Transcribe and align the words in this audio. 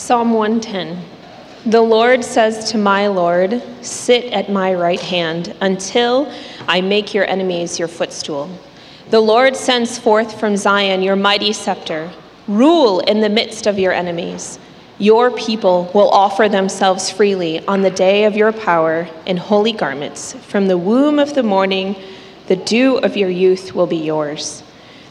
Psalm 0.00 0.32
110 0.32 0.98
The 1.66 1.82
Lord 1.82 2.24
says 2.24 2.70
to 2.70 2.78
my 2.78 3.06
Lord, 3.06 3.62
Sit 3.82 4.32
at 4.32 4.50
my 4.50 4.72
right 4.72 4.98
hand 4.98 5.54
until 5.60 6.32
I 6.66 6.80
make 6.80 7.12
your 7.12 7.26
enemies 7.26 7.78
your 7.78 7.86
footstool. 7.86 8.50
The 9.10 9.20
Lord 9.20 9.54
sends 9.54 9.98
forth 9.98 10.40
from 10.40 10.56
Zion 10.56 11.02
your 11.02 11.16
mighty 11.16 11.52
scepter. 11.52 12.10
Rule 12.48 13.00
in 13.00 13.20
the 13.20 13.28
midst 13.28 13.66
of 13.66 13.78
your 13.78 13.92
enemies. 13.92 14.58
Your 14.98 15.30
people 15.30 15.90
will 15.94 16.08
offer 16.08 16.48
themselves 16.48 17.10
freely 17.10 17.64
on 17.66 17.82
the 17.82 17.90
day 17.90 18.24
of 18.24 18.34
your 18.34 18.52
power 18.52 19.06
in 19.26 19.36
holy 19.36 19.72
garments. 19.72 20.32
From 20.32 20.66
the 20.66 20.78
womb 20.78 21.18
of 21.18 21.34
the 21.34 21.42
morning, 21.42 21.94
the 22.46 22.56
dew 22.56 22.96
of 22.96 23.18
your 23.18 23.30
youth 23.30 23.74
will 23.74 23.86
be 23.86 23.98
yours. 23.98 24.62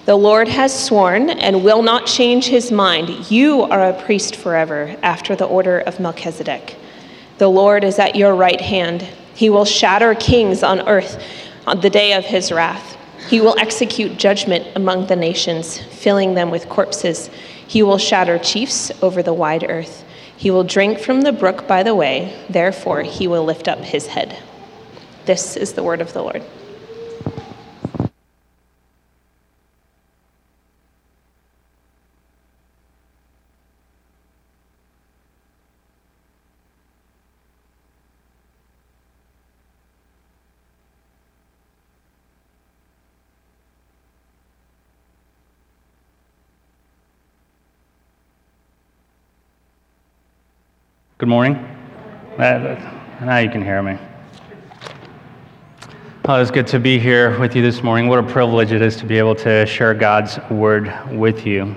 The 0.09 0.17
Lord 0.17 0.47
has 0.47 0.73
sworn 0.73 1.29
and 1.29 1.63
will 1.63 1.83
not 1.83 2.07
change 2.07 2.47
his 2.47 2.71
mind. 2.71 3.29
You 3.29 3.61
are 3.61 3.91
a 3.91 4.01
priest 4.05 4.35
forever, 4.35 4.97
after 5.03 5.35
the 5.35 5.45
order 5.45 5.81
of 5.81 5.99
Melchizedek. 5.99 6.77
The 7.37 7.47
Lord 7.47 7.83
is 7.83 7.99
at 7.99 8.15
your 8.15 8.33
right 8.33 8.59
hand. 8.59 9.07
He 9.35 9.51
will 9.51 9.65
shatter 9.65 10.15
kings 10.15 10.63
on 10.63 10.89
earth 10.89 11.23
on 11.67 11.81
the 11.81 11.91
day 11.91 12.13
of 12.13 12.25
his 12.25 12.51
wrath. 12.51 12.97
He 13.29 13.39
will 13.39 13.53
execute 13.59 14.17
judgment 14.17 14.65
among 14.75 15.05
the 15.05 15.15
nations, 15.15 15.77
filling 15.77 16.33
them 16.33 16.49
with 16.49 16.69
corpses. 16.69 17.29
He 17.67 17.83
will 17.83 17.99
shatter 17.99 18.39
chiefs 18.39 18.91
over 19.03 19.21
the 19.21 19.31
wide 19.31 19.63
earth. 19.69 20.03
He 20.35 20.49
will 20.49 20.63
drink 20.63 20.97
from 20.97 21.21
the 21.21 21.31
brook 21.31 21.67
by 21.67 21.83
the 21.83 21.93
way, 21.93 22.35
therefore, 22.49 23.03
he 23.03 23.27
will 23.27 23.45
lift 23.45 23.67
up 23.67 23.81
his 23.81 24.07
head. 24.07 24.41
This 25.25 25.55
is 25.55 25.73
the 25.73 25.83
word 25.83 26.01
of 26.01 26.13
the 26.13 26.23
Lord. 26.23 26.41
Good 51.19 51.27
morning. 51.27 51.55
Uh, 52.37 52.79
now 53.19 53.39
you 53.39 53.49
can 53.49 53.61
hear 53.61 53.83
me. 53.83 53.97
Oh, 56.23 56.39
it's 56.39 56.49
good 56.49 56.67
to 56.67 56.79
be 56.79 56.97
here 56.97 57.37
with 57.37 57.57
you 57.57 57.61
this 57.61 57.83
morning. 57.83 58.07
What 58.07 58.19
a 58.19 58.23
privilege 58.23 58.71
it 58.71 58.81
is 58.81 58.95
to 58.95 59.05
be 59.05 59.17
able 59.17 59.35
to 59.35 59.65
share 59.65 59.93
God's 59.93 60.39
word 60.49 60.93
with 61.11 61.45
you. 61.45 61.75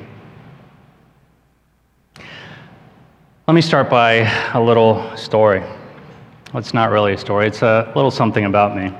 Let 3.48 3.54
me 3.54 3.60
start 3.60 3.90
by 3.90 4.30
a 4.54 4.62
little 4.62 5.10
story. 5.16 5.58
Well, 5.58 6.58
it's 6.60 6.72
not 6.72 6.92
really 6.92 7.14
a 7.14 7.18
story, 7.18 7.48
it's 7.48 7.62
a 7.62 7.92
little 7.96 8.12
something 8.12 8.44
about 8.44 8.76
me. 8.76 8.94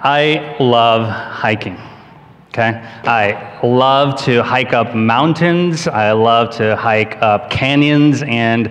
I 0.00 0.54
love 0.60 1.08
hiking. 1.08 1.78
Okay? 2.48 2.72
I 3.04 3.58
love 3.62 4.22
to 4.24 4.42
hike 4.42 4.74
up 4.74 4.94
mountains. 4.94 5.88
I 5.88 6.12
love 6.12 6.54
to 6.56 6.76
hike 6.76 7.16
up 7.22 7.48
canyons 7.48 8.22
and 8.22 8.70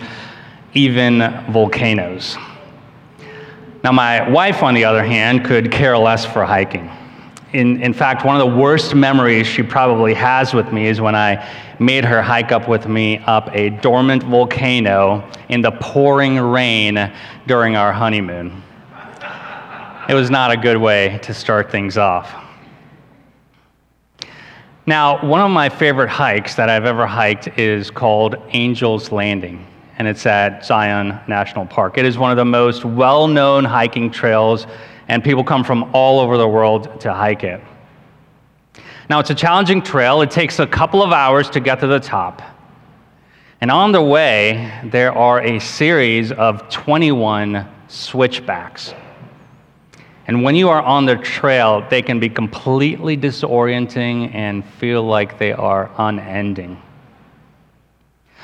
even 0.78 1.20
volcanoes. 1.50 2.38
Now, 3.84 3.92
my 3.92 4.30
wife, 4.30 4.62
on 4.62 4.76
the 4.76 4.86
other 4.86 5.04
hand, 5.04 5.44
could 5.44 5.72
care 5.72 5.98
less 5.98 6.24
for 6.24 6.46
hiking. 6.46 6.92
In, 7.54 7.82
in 7.82 7.94
fact, 7.94 8.24
one 8.24 8.40
of 8.40 8.48
the 8.48 8.56
worst 8.56 8.94
memories 8.94 9.48
she 9.48 9.64
probably 9.64 10.14
has 10.14 10.54
with 10.54 10.72
me 10.72 10.88
is 10.88 11.02
when 11.02 11.16
I 11.16 11.50
made 11.80 12.06
her 12.06 12.22
hike 12.22 12.52
up 12.52 12.68
with 12.68 12.88
me 12.88 13.18
up 13.20 13.50
a 13.56 13.72
dormant 13.72 14.22
volcano 14.24 15.28
in 15.50 15.62
the 15.62 15.72
pouring 15.72 16.40
rain 16.40 17.12
during 17.48 17.76
our 17.76 17.92
honeymoon. 17.92 18.62
It 20.08 20.14
was 20.14 20.30
not 20.30 20.52
a 20.52 20.58
good 20.58 20.78
way 20.78 21.20
to 21.24 21.34
start 21.34 21.72
things 21.72 21.98
off. 21.98 22.36
Now, 24.86 25.26
one 25.26 25.42
of 25.42 25.50
my 25.50 25.70
favorite 25.70 26.10
hikes 26.10 26.56
that 26.56 26.70
I've 26.70 26.86
ever 26.86 27.08
hiked 27.08 27.58
is 27.58 27.90
called 27.90 28.36
Angel's 28.52 29.12
Landing 29.12 29.66
and 29.98 30.08
it's 30.08 30.26
at 30.26 30.66
Zion 30.66 31.20
National 31.28 31.66
Park. 31.66 31.98
It 31.98 32.06
is 32.06 32.18
one 32.18 32.32
of 32.32 32.38
the 32.38 32.46
most 32.46 32.86
well 32.86 33.28
known 33.28 33.66
hiking 33.66 34.12
trails, 34.12 34.68
and 35.08 35.24
people 35.24 35.44
come 35.44 35.64
from 35.64 35.90
all 35.94 36.20
over 36.20 36.38
the 36.38 36.48
world 36.48 37.02
to 37.02 37.14
hike 37.14 37.44
it. 37.44 37.62
Now, 39.10 39.20
it's 39.20 39.30
a 39.30 39.36
challenging 39.36 39.82
trail. 39.82 40.22
It 40.22 40.32
takes 40.32 40.60
a 40.60 40.68
couple 40.68 41.02
of 41.02 41.12
hours 41.12 41.50
to 41.52 41.60
get 41.60 41.80
to 41.80 41.88
the 41.88 42.00
top. 42.00 42.42
And 43.62 43.72
on 43.72 43.92
the 43.92 44.02
way, 44.02 44.82
there 44.84 45.12
are 45.12 45.42
a 45.42 45.60
series 45.60 46.32
of 46.32 46.70
21 46.70 47.68
switchbacks. 47.88 48.94
And 50.28 50.44
when 50.44 50.56
you 50.56 50.70
are 50.70 50.82
on 50.82 51.06
the 51.06 51.16
trail, 51.16 51.88
they 51.90 52.02
can 52.02 52.20
be 52.20 52.30
completely 52.30 53.18
disorienting 53.18 54.36
and 54.36 54.64
feel 54.64 55.02
like 55.02 55.40
they 55.40 55.54
are 55.54 55.90
unending. 55.98 56.82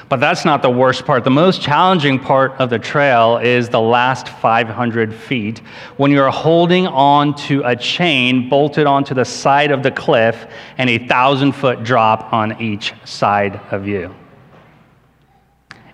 But 0.09 0.19
that's 0.19 0.45
not 0.45 0.61
the 0.61 0.69
worst 0.69 1.05
part. 1.05 1.23
The 1.23 1.29
most 1.29 1.61
challenging 1.61 2.19
part 2.19 2.51
of 2.59 2.69
the 2.69 2.79
trail 2.79 3.37
is 3.37 3.69
the 3.69 3.79
last 3.79 4.27
500 4.27 5.13
feet 5.13 5.59
when 5.97 6.11
you're 6.11 6.29
holding 6.29 6.87
on 6.87 7.35
to 7.35 7.63
a 7.63 7.75
chain 7.75 8.49
bolted 8.49 8.85
onto 8.85 9.13
the 9.13 9.25
side 9.25 9.71
of 9.71 9.81
the 9.81 9.91
cliff 9.91 10.47
and 10.77 10.89
a 10.89 11.07
thousand 11.07 11.53
foot 11.53 11.83
drop 11.83 12.33
on 12.33 12.61
each 12.61 12.93
side 13.05 13.59
of 13.71 13.87
you. 13.87 14.13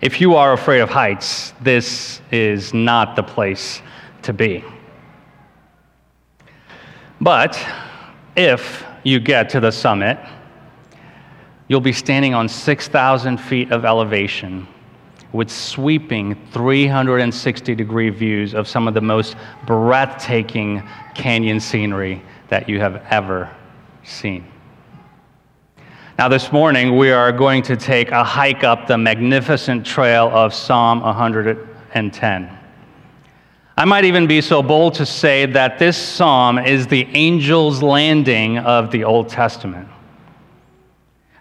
If 0.00 0.20
you 0.20 0.34
are 0.34 0.54
afraid 0.54 0.80
of 0.80 0.88
heights, 0.88 1.52
this 1.60 2.22
is 2.30 2.72
not 2.72 3.16
the 3.16 3.22
place 3.22 3.82
to 4.22 4.32
be. 4.32 4.64
But 7.20 7.62
if 8.34 8.84
you 9.02 9.20
get 9.20 9.50
to 9.50 9.60
the 9.60 9.70
summit, 9.70 10.18
you'll 11.70 11.80
be 11.80 11.92
standing 11.92 12.34
on 12.34 12.48
6,000 12.48 13.36
feet 13.38 13.70
of 13.70 13.84
elevation 13.84 14.66
with 15.32 15.48
sweeping 15.48 16.34
360 16.50 17.76
degree 17.76 18.10
views 18.10 18.54
of 18.54 18.66
some 18.66 18.88
of 18.88 18.94
the 18.94 19.00
most 19.00 19.36
breathtaking 19.66 20.82
canyon 21.14 21.60
scenery 21.60 22.20
that 22.48 22.68
you 22.68 22.80
have 22.80 22.96
ever 23.08 23.48
seen. 24.02 24.44
Now, 26.18 26.26
this 26.26 26.50
morning, 26.50 26.96
we 26.96 27.12
are 27.12 27.30
going 27.30 27.62
to 27.62 27.76
take 27.76 28.10
a 28.10 28.24
hike 28.24 28.64
up 28.64 28.88
the 28.88 28.98
magnificent 28.98 29.86
trail 29.86 30.28
of 30.34 30.52
Psalm 30.52 31.00
110. 31.02 32.58
I 33.76 33.84
might 33.84 34.04
even 34.04 34.26
be 34.26 34.40
so 34.40 34.60
bold 34.60 34.94
to 34.94 35.06
say 35.06 35.46
that 35.46 35.78
this 35.78 35.96
psalm 35.96 36.58
is 36.58 36.88
the 36.88 37.06
angel's 37.14 37.80
landing 37.80 38.58
of 38.58 38.90
the 38.90 39.04
Old 39.04 39.28
Testament. 39.28 39.88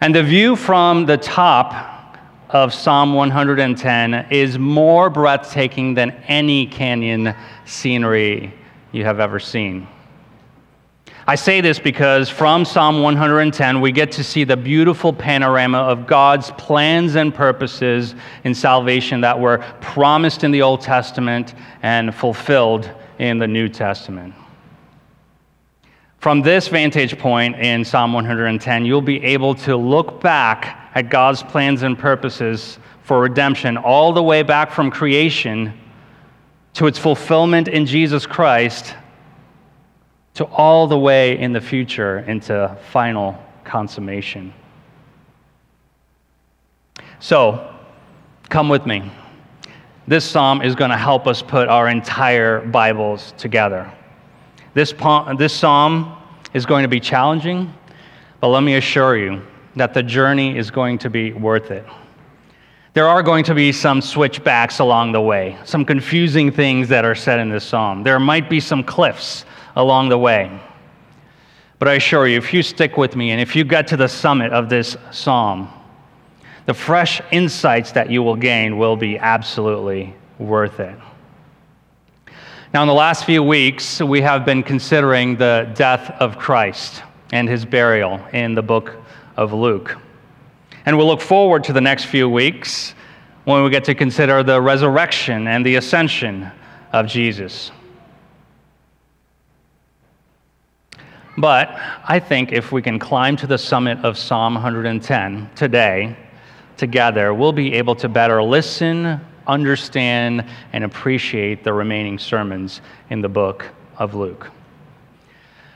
And 0.01 0.15
the 0.15 0.23
view 0.23 0.55
from 0.55 1.05
the 1.05 1.17
top 1.17 2.17
of 2.49 2.73
Psalm 2.73 3.13
110 3.13 4.27
is 4.31 4.57
more 4.57 5.09
breathtaking 5.09 5.93
than 5.93 6.11
any 6.27 6.65
canyon 6.65 7.35
scenery 7.65 8.53
you 8.93 9.03
have 9.03 9.19
ever 9.19 9.39
seen. 9.39 9.87
I 11.27 11.35
say 11.35 11.61
this 11.61 11.77
because 11.77 12.29
from 12.29 12.65
Psalm 12.65 13.03
110, 13.03 13.81
we 13.81 13.91
get 13.91 14.11
to 14.13 14.23
see 14.23 14.45
the 14.45 14.57
beautiful 14.57 15.11
panorama 15.13 15.79
of 15.79 16.07
God's 16.07 16.49
plans 16.51 17.15
and 17.15 17.35
purposes 17.35 18.15
in 18.45 18.55
salvation 18.55 19.21
that 19.21 19.39
were 19.39 19.59
promised 19.79 20.43
in 20.45 20.51
the 20.51 20.61
Old 20.61 20.81
Testament 20.81 21.53
and 21.83 22.15
fulfilled 22.15 22.89
in 23.19 23.37
the 23.37 23.47
New 23.47 23.67
Testament. 23.67 24.33
From 26.19 26.41
this 26.41 26.67
vantage 26.67 27.17
point 27.17 27.55
in 27.55 27.85
Psalm 27.85 28.11
110, 28.11 28.85
you'll 28.85 29.01
be 29.01 29.23
able 29.23 29.55
to 29.55 29.77
look 29.77 30.19
back 30.19 30.91
at 30.93 31.09
God's 31.09 31.41
plans 31.41 31.83
and 31.83 31.97
purposes 31.97 32.77
for 33.03 33.21
redemption 33.21 33.77
all 33.77 34.11
the 34.11 34.21
way 34.21 34.43
back 34.43 34.71
from 34.71 34.91
creation 34.91 35.73
to 36.73 36.87
its 36.87 36.99
fulfillment 36.99 37.69
in 37.69 37.85
Jesus 37.85 38.25
Christ 38.25 38.95
to 40.33 40.43
all 40.45 40.87
the 40.87 40.99
way 40.99 41.39
in 41.39 41.53
the 41.53 41.61
future 41.61 42.19
into 42.19 42.77
final 42.91 43.41
consummation. 43.63 44.53
So, 47.21 47.75
come 48.49 48.67
with 48.67 48.85
me. 48.85 49.09
This 50.05 50.25
psalm 50.25 50.61
is 50.61 50.75
going 50.75 50.91
to 50.91 50.97
help 50.97 51.27
us 51.27 51.41
put 51.41 51.69
our 51.69 51.87
entire 51.87 52.59
Bibles 52.65 53.33
together. 53.37 53.93
This, 54.79 54.93
this 55.37 55.53
psalm 55.53 56.15
is 56.53 56.65
going 56.65 56.83
to 56.83 56.87
be 56.87 57.01
challenging, 57.01 57.73
but 58.39 58.47
let 58.47 58.63
me 58.63 58.75
assure 58.75 59.17
you 59.17 59.41
that 59.75 59.93
the 59.93 60.01
journey 60.01 60.57
is 60.57 60.71
going 60.71 60.99
to 60.99 61.09
be 61.09 61.33
worth 61.33 61.69
it. 61.69 61.85
There 62.93 63.05
are 63.05 63.21
going 63.21 63.43
to 63.43 63.53
be 63.53 63.73
some 63.73 63.99
switchbacks 63.99 64.79
along 64.79 65.11
the 65.11 65.19
way, 65.19 65.57
some 65.65 65.83
confusing 65.83 66.49
things 66.49 66.87
that 66.87 67.03
are 67.03 67.13
said 67.13 67.41
in 67.41 67.49
this 67.49 67.65
psalm. 67.65 68.03
There 68.03 68.21
might 68.21 68.49
be 68.49 68.61
some 68.61 68.85
cliffs 68.85 69.43
along 69.75 70.07
the 70.07 70.17
way. 70.17 70.49
But 71.77 71.89
I 71.89 71.95
assure 71.95 72.25
you, 72.25 72.37
if 72.37 72.53
you 72.53 72.63
stick 72.63 72.95
with 72.95 73.17
me 73.17 73.31
and 73.31 73.41
if 73.41 73.57
you 73.57 73.65
get 73.65 73.85
to 73.87 73.97
the 73.97 74.07
summit 74.07 74.53
of 74.53 74.69
this 74.69 74.95
psalm, 75.11 75.67
the 76.67 76.73
fresh 76.73 77.19
insights 77.31 77.91
that 77.91 78.09
you 78.09 78.23
will 78.23 78.37
gain 78.37 78.77
will 78.77 78.95
be 78.95 79.19
absolutely 79.19 80.15
worth 80.37 80.79
it. 80.79 80.97
Now, 82.71 82.83
in 82.83 82.87
the 82.87 82.93
last 82.93 83.25
few 83.25 83.41
weeks, 83.41 83.99
we 83.99 84.21
have 84.21 84.45
been 84.45 84.61
considering 84.61 85.35
the 85.37 85.71
death 85.73 86.11
of 86.19 86.37
Christ 86.37 87.01
and 87.31 87.49
his 87.49 87.65
burial 87.65 88.23
in 88.31 88.53
the 88.53 88.61
book 88.61 88.93
of 89.37 89.53
Luke. 89.53 89.97
And 90.85 90.95
we'll 90.95 91.07
look 91.07 91.19
forward 91.19 91.63
to 91.63 91.73
the 91.73 91.81
next 91.81 92.05
few 92.05 92.29
weeks 92.29 92.93
when 93.45 93.63
we 93.63 93.71
get 93.71 93.85
to 93.85 93.95
consider 93.95 94.43
the 94.43 94.61
resurrection 94.61 95.47
and 95.47 95.65
the 95.65 95.77
ascension 95.77 96.51
of 96.93 97.07
Jesus. 97.07 97.71
But 101.39 101.75
I 102.07 102.19
think 102.19 102.51
if 102.51 102.71
we 102.71 102.83
can 102.83 102.99
climb 102.99 103.35
to 103.37 103.47
the 103.47 103.57
summit 103.57 103.97
of 104.05 104.15
Psalm 104.15 104.53
110 104.53 105.49
today, 105.55 106.15
together, 106.77 107.33
we'll 107.33 107.51
be 107.51 107.73
able 107.73 107.95
to 107.95 108.07
better 108.07 108.43
listen, 108.43 109.19
understand, 109.49 110.45
and 110.71 110.83
appreciate 110.83 111.63
the 111.63 111.73
remaining 111.73 112.17
sermons 112.17 112.81
in 113.09 113.21
the 113.21 113.29
book 113.29 113.65
of 113.97 114.13
Luke. 114.13 114.49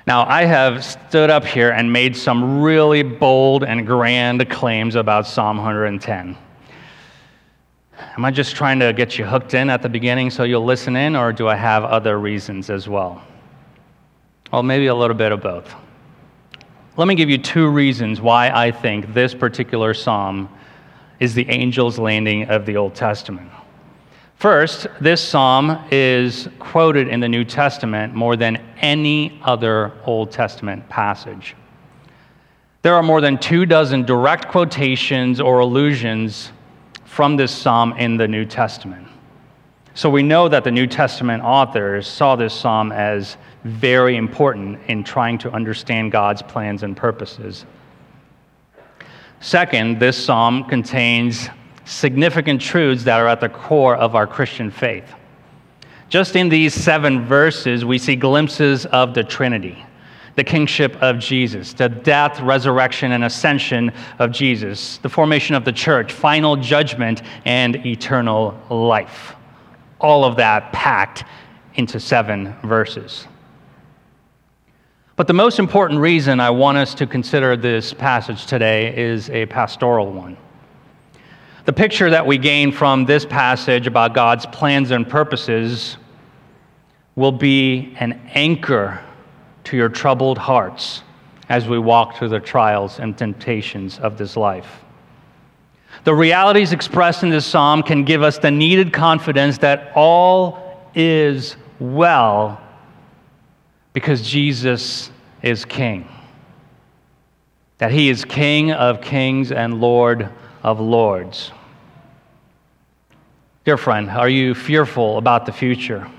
Now, 0.05 0.25
I 0.25 0.43
have 0.43 0.83
stood 0.83 1.29
up 1.29 1.45
here 1.45 1.71
and 1.71 1.91
made 1.91 2.15
some 2.15 2.61
really 2.61 3.03
bold 3.03 3.63
and 3.63 3.87
grand 3.87 4.49
claims 4.49 4.95
about 4.95 5.25
Psalm 5.27 5.57
110. 5.57 6.37
Am 8.17 8.25
I 8.25 8.31
just 8.31 8.55
trying 8.55 8.79
to 8.79 8.91
get 8.91 9.17
you 9.17 9.25
hooked 9.25 9.53
in 9.53 9.69
at 9.69 9.81
the 9.81 9.89
beginning 9.89 10.29
so 10.29 10.43
you'll 10.43 10.65
listen 10.65 10.95
in, 10.95 11.15
or 11.15 11.31
do 11.31 11.47
I 11.47 11.55
have 11.55 11.83
other 11.83 12.19
reasons 12.19 12.69
as 12.69 12.87
well? 12.87 13.21
Well, 14.51 14.61
maybe 14.61 14.87
a 14.87 14.95
little 14.95 15.15
bit 15.15 15.31
of 15.31 15.41
both. 15.41 15.73
Let 16.95 17.07
me 17.07 17.15
give 17.15 17.29
you 17.29 17.39
two 17.39 17.69
reasons 17.69 18.21
why 18.21 18.51
I 18.51 18.71
think 18.71 19.13
this 19.13 19.33
particular 19.33 19.93
psalm 19.93 20.49
is 21.19 21.33
the 21.33 21.47
angel's 21.47 21.97
landing 21.97 22.49
of 22.49 22.65
the 22.65 22.77
Old 22.77 22.93
Testament. 22.93 23.49
First, 24.43 24.87
this 24.99 25.25
psalm 25.25 25.85
is 25.89 26.49
quoted 26.59 27.07
in 27.07 27.21
the 27.21 27.29
New 27.29 27.45
Testament 27.45 28.13
more 28.13 28.35
than 28.35 28.57
any 28.77 29.39
other 29.41 29.93
Old 30.03 30.31
Testament 30.31 30.89
passage. 30.89 31.55
There 32.81 32.93
are 32.93 33.01
more 33.01 33.21
than 33.21 33.37
two 33.37 33.65
dozen 33.65 34.03
direct 34.03 34.49
quotations 34.49 35.39
or 35.39 35.59
allusions 35.59 36.51
from 37.05 37.37
this 37.37 37.53
psalm 37.53 37.93
in 37.93 38.17
the 38.17 38.27
New 38.27 38.43
Testament. 38.43 39.07
So 39.93 40.09
we 40.09 40.23
know 40.23 40.49
that 40.49 40.65
the 40.65 40.71
New 40.71 40.87
Testament 40.87 41.41
authors 41.41 42.05
saw 42.05 42.35
this 42.35 42.53
psalm 42.53 42.91
as 42.91 43.37
very 43.63 44.17
important 44.17 44.77
in 44.89 45.05
trying 45.05 45.37
to 45.37 45.51
understand 45.53 46.11
God's 46.11 46.41
plans 46.41 46.83
and 46.83 46.97
purposes. 46.97 47.65
Second, 49.39 50.01
this 50.01 50.21
psalm 50.21 50.65
contains 50.65 51.47
significant 51.85 52.61
truths 52.61 53.03
that 53.03 53.19
are 53.19 53.27
at 53.27 53.39
the 53.39 53.49
core 53.49 53.95
of 53.95 54.15
our 54.15 54.27
Christian 54.27 54.71
faith. 54.71 55.13
Just 56.09 56.35
in 56.35 56.49
these 56.49 56.73
seven 56.73 57.25
verses, 57.25 57.83
we 57.83 57.97
see 57.97 58.15
glimpses 58.15 58.85
of 58.85 59.13
the 59.13 59.23
Trinity 59.23 59.85
the 60.35 60.43
kingship 60.43 60.95
of 61.01 61.19
Jesus, 61.19 61.73
the 61.73 61.89
death, 61.89 62.39
resurrection, 62.41 63.11
and 63.11 63.23
ascension 63.23 63.91
of 64.19 64.31
Jesus, 64.31 64.97
the 64.97 65.09
formation 65.09 65.55
of 65.55 65.63
the 65.63 65.71
church, 65.71 66.11
final 66.11 66.55
judgment, 66.55 67.21
and 67.45 67.85
eternal 67.85 68.59
life. 68.69 69.35
All 69.99 70.25
of 70.25 70.35
that 70.37 70.73
packed 70.73 71.23
into 71.75 71.99
seven 71.99 72.55
verses. 72.63 73.27
But 75.15 75.27
the 75.27 75.33
most 75.33 75.59
important 75.59 75.99
reason 75.99 76.39
I 76.39 76.49
want 76.49 76.77
us 76.77 76.95
to 76.95 77.05
consider 77.05 77.55
this 77.55 77.93
passage 77.93 78.47
today 78.47 78.97
is 78.97 79.29
a 79.29 79.45
pastoral 79.45 80.11
one. 80.11 80.37
The 81.65 81.73
picture 81.73 82.09
that 82.09 82.25
we 82.25 82.37
gain 82.37 82.73
from 82.73 83.05
this 83.05 83.25
passage 83.25 83.87
about 83.87 84.13
God's 84.13 84.45
plans 84.47 84.91
and 84.91 85.07
purposes 85.07 85.95
will 87.15 87.31
be 87.31 87.95
an 87.99 88.19
anchor 88.33 88.99
to 89.65 89.77
your 89.77 89.87
troubled 89.87 90.37
hearts 90.37 91.03
as 91.47 91.65
we 91.67 91.79
walk 91.79 92.17
through 92.17 92.29
the 92.29 92.39
trials 92.41 92.99
and 92.99 93.17
temptations 93.17 93.97
of 93.99 94.17
this 94.17 94.35
life. 94.35 94.81
The 96.03 96.13
realities 96.13 96.73
expressed 96.73 97.23
in 97.23 97.29
this 97.29 97.45
psalm 97.45 97.81
can 97.81 98.03
give 98.03 98.23
us 98.23 98.39
the 98.39 98.51
needed 98.51 98.91
confidence 98.91 99.59
that 99.59 99.93
all 99.95 100.81
is 100.93 101.55
well 101.79 102.59
because 103.93 104.21
Jesus 104.21 105.11
is 105.41 105.63
King. 105.63 106.09
That 107.77 107.91
he 107.91 108.09
is 108.09 108.25
King 108.25 108.73
of 108.73 108.99
kings 108.99 109.53
and 109.53 109.79
Lord 109.79 110.29
of 110.63 110.79
lords. 110.79 111.51
Dear 113.65 113.77
friend, 113.77 114.09
are 114.09 114.29
you 114.29 114.55
fearful 114.55 115.17
about 115.17 115.45
the 115.45 115.51
future? 115.51 116.09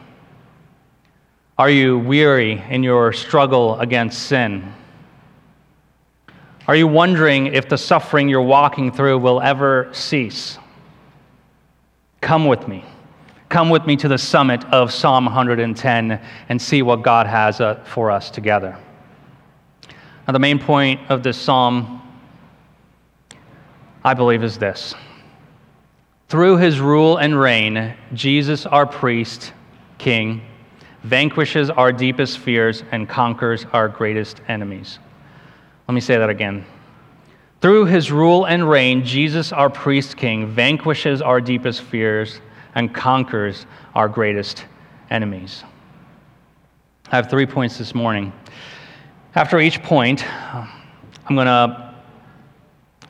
Are 1.59 1.71
you 1.71 1.99
weary 1.99 2.63
in 2.69 2.83
your 2.83 3.13
struggle 3.13 3.79
against 3.81 4.25
sin? 4.25 4.73
Are 6.67 6.75
you 6.75 6.89
wondering 6.89 7.49
if 7.49 7.69
the 7.69 7.77
suffering 7.77 8.29
you're 8.29 8.41
walking 8.41 8.91
through 8.91 9.19
will 9.19 9.41
ever 9.41 9.89
cease? 9.93 10.59
Come 12.21 12.47
with 12.47 12.67
me. 12.67 12.85
Come 13.51 13.69
with 13.69 13.87
me 13.87 13.97
to 13.97 14.09
the 14.09 14.19
summit 14.19 14.65
of 14.73 14.91
Psalm 14.91 15.27
110 15.27 16.21
and 16.49 16.63
see 16.63 16.83
what 16.83 17.03
God 17.03 17.27
has 17.27 17.61
uh, 17.61 17.75
for 17.85 18.11
us 18.11 18.31
together. 18.31 18.77
Now, 20.27 20.33
the 20.33 20.39
main 20.39 20.59
point 20.59 21.01
of 21.11 21.23
this 21.23 21.37
psalm, 21.37 22.01
I 24.05 24.15
believe, 24.15 24.45
is 24.45 24.59
this. 24.59 24.95
Through 26.29 26.59
his 26.59 26.81
rule 26.81 27.17
and 27.17 27.39
reign, 27.39 27.95
Jesus, 28.13 28.67
our 28.67 28.87
priest, 28.87 29.53
king, 29.99 30.43
vanquishes 31.03 31.71
our 31.71 31.93
deepest 31.93 32.39
fears, 32.39 32.83
and 32.93 33.09
conquers 33.09 33.67
our 33.73 33.89
greatest 33.89 34.41
enemies. 34.49 34.99
Let 35.89 35.95
me 35.95 36.01
say 36.01 36.17
that 36.19 36.31
again. 36.31 36.65
Through 37.61 37.87
his 37.87 38.13
rule 38.13 38.45
and 38.47 38.69
reign, 38.69 39.05
Jesus, 39.05 39.53
our 39.53 39.71
priest 39.71 40.17
king, 40.17 40.49
vanquishes 40.49 41.23
our 41.23 41.41
deepest 41.41 41.83
fears 41.83 42.41
and 42.75 42.95
conquers 42.95 43.67
our 43.95 44.09
greatest 44.09 44.67
enemies. 45.11 45.65
I 47.11 47.17
have 47.17 47.31
three 47.31 47.47
points 47.47 47.79
this 47.79 47.95
morning. 47.95 48.33
After 49.35 49.61
each 49.61 49.83
point, 49.83 50.25
I'm 50.53 51.35
going 51.35 51.47
to 51.47 51.94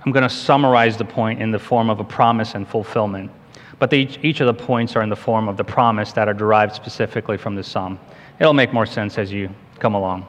I'm 0.04 0.12
going 0.12 0.23
to 0.23 0.28
summarize 0.28 0.96
the 0.96 1.04
point 1.04 1.40
in 1.40 1.50
the 1.50 1.58
form 1.58 1.88
of 1.88 1.99
a 1.99 2.04
promise 2.04 2.54
and 2.54 2.68
fulfillment. 2.68 3.30
But 3.78 3.92
each, 3.92 4.18
each 4.23 4.40
of 4.40 4.46
the 4.46 4.54
points 4.54 4.96
are 4.96 5.02
in 5.02 5.08
the 5.08 5.16
form 5.16 5.49
of 5.49 5.56
the 5.56 5.64
promise 5.64 6.12
that 6.12 6.28
are 6.28 6.34
derived 6.34 6.75
specifically 6.75 7.37
from 7.37 7.54
this 7.54 7.66
psalm. 7.66 7.99
It'll 8.38 8.52
make 8.52 8.73
more 8.73 8.87
sense 8.87 9.18
as 9.18 9.32
you 9.32 9.50
come 9.78 9.94
along. 9.94 10.26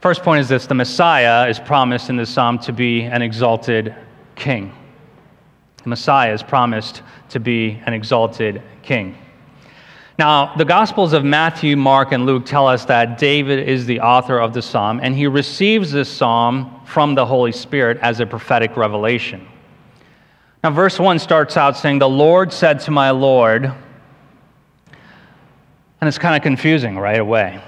First 0.00 0.22
point 0.22 0.40
is 0.40 0.48
this 0.48 0.66
the 0.66 0.74
Messiah 0.74 1.48
is 1.48 1.58
promised 1.58 2.10
in 2.10 2.16
this 2.16 2.28
psalm 2.28 2.58
to 2.60 2.72
be 2.72 3.02
an 3.02 3.22
exalted 3.22 3.94
king. 4.34 4.72
The 5.82 5.88
Messiah 5.88 6.32
is 6.32 6.42
promised 6.42 7.02
to 7.30 7.40
be 7.40 7.80
an 7.86 7.94
exalted 7.94 8.62
king. 8.82 9.16
Now, 10.18 10.54
the 10.56 10.64
Gospels 10.64 11.14
of 11.14 11.24
Matthew, 11.24 11.76
Mark, 11.76 12.12
and 12.12 12.26
Luke 12.26 12.44
tell 12.44 12.68
us 12.68 12.84
that 12.84 13.16
David 13.18 13.66
is 13.68 13.86
the 13.86 14.00
author 14.00 14.38
of 14.38 14.52
the 14.52 14.60
psalm, 14.60 15.00
and 15.02 15.16
he 15.16 15.26
receives 15.26 15.90
this 15.90 16.08
psalm 16.08 16.81
from 16.92 17.14
the 17.14 17.24
Holy 17.24 17.52
Spirit 17.52 17.96
as 18.02 18.20
a 18.20 18.26
prophetic 18.26 18.76
revelation. 18.76 19.48
Now, 20.62 20.72
verse 20.72 20.98
1 20.98 21.18
starts 21.18 21.56
out 21.56 21.74
saying, 21.74 22.00
The 22.00 22.08
Lord 22.08 22.52
said 22.52 22.80
to 22.80 22.90
my 22.90 23.10
Lord, 23.12 23.64
and 23.64 23.74
it's 26.02 26.18
kind 26.18 26.36
of 26.36 26.42
confusing 26.42 26.98
right 26.98 27.18
away. 27.18 27.62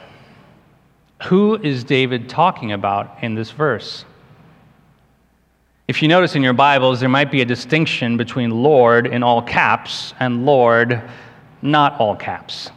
Who 1.25 1.57
is 1.57 1.85
David 1.85 2.29
talking 2.29 2.73
about 2.73 3.17
in 3.23 3.35
this 3.35 3.51
verse? 3.51 4.05
If 5.89 6.03
you 6.03 6.09
notice 6.09 6.35
in 6.35 6.43
your 6.43 6.53
Bibles, 6.53 7.01
there 7.01 7.09
might 7.09 7.31
be 7.31 7.41
a 7.41 7.47
distinction 7.47 8.19
between 8.19 8.51
Lord 8.51 9.07
in 9.07 9.23
all 9.23 9.41
caps 9.41 10.13
and 10.21 10.45
Lord 10.45 11.03
not 11.63 11.99
all 11.99 12.15
caps. 12.15 12.71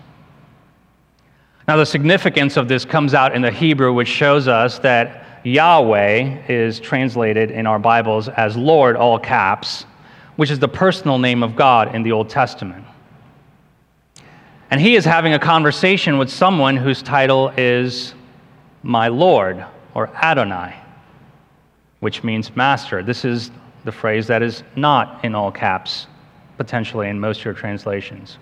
Now, 1.68 1.75
the 1.75 1.86
significance 1.86 2.56
of 2.56 2.70
this 2.70 2.86
comes 2.86 3.13
out 3.13 3.36
in 3.36 3.42
the 3.42 3.51
Hebrew, 3.51 3.92
which 3.92 4.08
shows 4.08 4.48
us 4.48 4.80
that 4.80 5.27
Yahweh 5.48 6.50
is 6.50 6.77
translated 6.77 7.51
in 7.51 7.66
our 7.66 7.80
Bibles 7.80 8.27
as 8.27 8.58
Lord, 8.58 8.98
all 8.98 9.18
caps, 9.18 9.86
which 10.36 10.51
is 10.51 10.60
the 10.60 10.68
personal 10.68 11.20
name 11.20 11.42
of 11.42 11.56
God 11.56 11.96
in 11.96 12.04
the 12.04 12.12
Old 12.12 12.30
Testament. 12.30 12.84
And 14.70 14.82
he 14.82 14.98
is 14.98 15.06
having 15.06 15.34
a 15.34 15.39
conversation 15.39 16.18
with 16.18 16.30
someone 16.30 16.75
whose 16.75 17.01
title 17.01 17.54
is 17.56 18.13
my 18.84 19.08
Lord 19.08 19.66
or 19.94 20.10
Adonai, 20.16 20.75
which 22.01 22.25
means 22.25 22.54
master. 22.54 23.01
This 23.01 23.24
is 23.24 23.50
the 23.86 23.92
phrase 23.94 24.27
that 24.27 24.44
is 24.44 24.63
not 24.75 25.24
in 25.24 25.34
all 25.34 25.50
caps, 25.50 26.08
potentially 26.58 27.08
in 27.08 27.22
most 27.22 27.39
of 27.39 27.46
your 27.46 27.54
translations. 27.54 28.38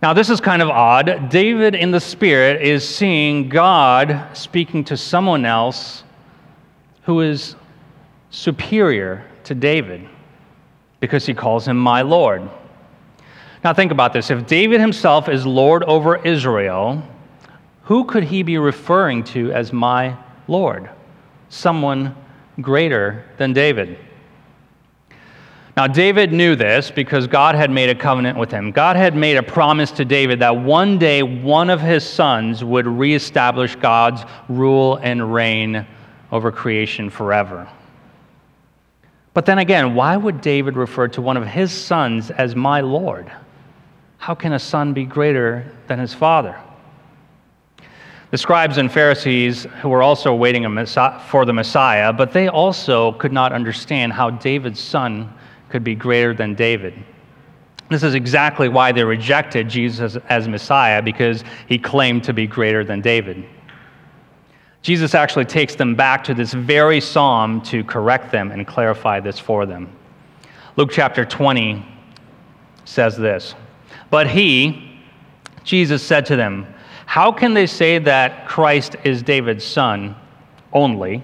Now, 0.00 0.12
this 0.12 0.30
is 0.30 0.40
kind 0.40 0.62
of 0.62 0.68
odd. 0.68 1.30
David 1.30 1.74
in 1.74 1.90
the 1.90 2.00
Spirit 2.00 2.62
is 2.62 2.88
seeing 2.88 3.48
God 3.48 4.36
speaking 4.36 4.84
to 4.84 4.96
someone 4.96 5.44
else 5.44 6.04
who 7.02 7.20
is 7.20 7.56
superior 8.30 9.24
to 9.44 9.54
David. 9.54 10.08
because 11.00 11.26
he 11.26 11.34
calls 11.34 11.66
him 11.66 11.76
my 11.76 12.00
Lord. 12.02 12.48
Now, 13.64 13.74
think 13.74 13.90
about 13.90 14.12
this. 14.12 14.30
If 14.30 14.46
David 14.46 14.80
himself 14.80 15.28
is 15.28 15.44
Lord 15.44 15.82
over 15.82 16.24
Israel, 16.24 17.02
who 17.82 18.04
could 18.04 18.22
he 18.22 18.44
be 18.44 18.56
referring 18.56 19.24
to 19.24 19.52
as 19.52 19.72
my 19.72 20.16
Lord? 20.46 20.88
Someone 21.48 22.14
greater 22.60 23.24
than 23.36 23.52
David. 23.52 23.98
Now, 25.76 25.88
David 25.88 26.32
knew 26.32 26.54
this 26.54 26.92
because 26.92 27.26
God 27.26 27.56
had 27.56 27.70
made 27.70 27.88
a 27.88 27.96
covenant 27.96 28.38
with 28.38 28.52
him. 28.52 28.70
God 28.70 28.94
had 28.94 29.16
made 29.16 29.36
a 29.36 29.42
promise 29.42 29.90
to 29.92 30.04
David 30.04 30.38
that 30.38 30.56
one 30.56 30.98
day 30.98 31.24
one 31.24 31.68
of 31.68 31.80
his 31.80 32.08
sons 32.08 32.62
would 32.62 32.86
reestablish 32.86 33.74
God's 33.74 34.22
rule 34.48 35.00
and 35.02 35.34
reign 35.34 35.84
over 36.32 36.50
creation 36.50 37.10
forever. 37.10 37.68
But 39.34 39.46
then 39.46 39.58
again, 39.58 39.94
why 39.94 40.16
would 40.16 40.40
David 40.40 40.76
refer 40.76 41.08
to 41.08 41.22
one 41.22 41.36
of 41.36 41.46
his 41.46 41.70
sons 41.70 42.30
as 42.30 42.56
my 42.56 42.80
Lord? 42.80 43.30
How 44.18 44.34
can 44.34 44.52
a 44.52 44.58
son 44.58 44.92
be 44.92 45.04
greater 45.04 45.70
than 45.86 45.98
his 45.98 46.12
father? 46.12 46.58
The 48.30 48.38
scribes 48.38 48.78
and 48.78 48.90
Pharisees, 48.90 49.64
who 49.82 49.90
were 49.90 50.02
also 50.02 50.34
waiting 50.34 50.64
for 51.28 51.44
the 51.44 51.52
Messiah, 51.52 52.12
but 52.12 52.32
they 52.32 52.48
also 52.48 53.12
could 53.12 53.32
not 53.32 53.52
understand 53.52 54.12
how 54.12 54.30
David's 54.30 54.80
son 54.80 55.32
could 55.68 55.84
be 55.84 55.94
greater 55.94 56.32
than 56.32 56.54
David. 56.54 56.94
This 57.90 58.02
is 58.02 58.14
exactly 58.14 58.70
why 58.70 58.90
they 58.92 59.04
rejected 59.04 59.68
Jesus 59.68 60.16
as 60.30 60.48
Messiah, 60.48 61.02
because 61.02 61.44
he 61.68 61.78
claimed 61.78 62.24
to 62.24 62.32
be 62.32 62.46
greater 62.46 62.84
than 62.84 63.02
David. 63.02 63.44
Jesus 64.82 65.14
actually 65.14 65.44
takes 65.44 65.76
them 65.76 65.94
back 65.94 66.24
to 66.24 66.34
this 66.34 66.52
very 66.52 67.00
psalm 67.00 67.60
to 67.62 67.84
correct 67.84 68.32
them 68.32 68.50
and 68.50 68.66
clarify 68.66 69.20
this 69.20 69.38
for 69.38 69.64
them. 69.64 69.88
Luke 70.76 70.90
chapter 70.92 71.24
20 71.24 71.86
says 72.84 73.16
this 73.16 73.54
But 74.10 74.28
he, 74.28 75.00
Jesus, 75.62 76.02
said 76.02 76.26
to 76.26 76.36
them, 76.36 76.66
How 77.06 77.30
can 77.30 77.54
they 77.54 77.66
say 77.66 77.98
that 77.98 78.48
Christ 78.48 78.96
is 79.04 79.22
David's 79.22 79.64
son 79.64 80.16
only? 80.72 81.22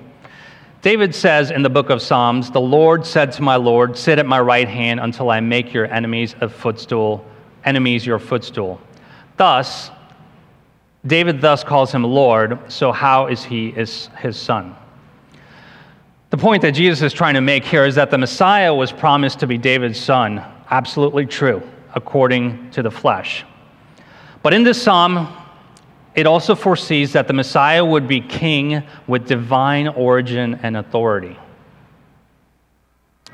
David 0.81 1.13
says 1.13 1.51
in 1.51 1.63
the 1.63 1.71
book 1.71 1.91
of 1.91 2.01
Psalms, 2.01 2.53
The 2.53 2.61
Lord 2.61 3.05
said 3.05 3.33
to 3.33 3.43
my 3.43 3.57
Lord, 3.57 3.97
Sit 3.97 4.21
at 4.21 4.27
my 4.27 4.39
right 4.39 4.69
hand 4.69 5.01
until 5.01 5.31
I 5.31 5.41
make 5.41 5.73
your 5.73 5.87
enemies 5.87 6.37
a 6.41 6.49
footstool, 6.49 7.27
enemies 7.65 8.07
your 8.07 8.21
footstool. 8.21 8.81
Thus, 9.37 9.91
David 11.09 11.41
thus 11.41 11.65
calls 11.65 11.91
him 11.91 12.05
Lord, 12.05 12.71
so 12.71 12.93
how 12.93 13.27
is 13.27 13.43
he 13.43 13.73
his, 13.73 14.09
his 14.19 14.37
son? 14.37 14.77
The 16.31 16.37
point 16.37 16.63
that 16.63 16.73
Jesus 16.73 17.03
is 17.03 17.13
trying 17.13 17.35
to 17.35 17.41
make 17.41 17.65
here 17.65 17.87
is 17.87 17.95
that 17.95 18.11
the 18.11 18.19
Messiah 18.19 18.75
was 18.75 18.93
promised 18.93 19.41
to 19.41 19.47
be 19.47 19.57
David's 19.57 19.99
son. 19.99 20.45
Absolutely 20.71 21.25
true, 21.25 21.63
according 21.95 22.71
to 22.73 22.83
the 22.83 22.91
flesh. 22.91 23.47
But 24.43 24.53
in 24.53 24.63
this 24.63 24.81
psalm, 24.81 25.35
it 26.15 26.27
also 26.27 26.55
foresees 26.55 27.13
that 27.15 27.27
the 27.29 27.33
Messiah 27.33 27.85
would 27.85 28.07
be 28.07 28.21
king 28.21 28.83
with 29.07 29.27
divine 29.27 29.89
origin 29.89 30.61
and 30.63 30.77
authority. 30.77 31.39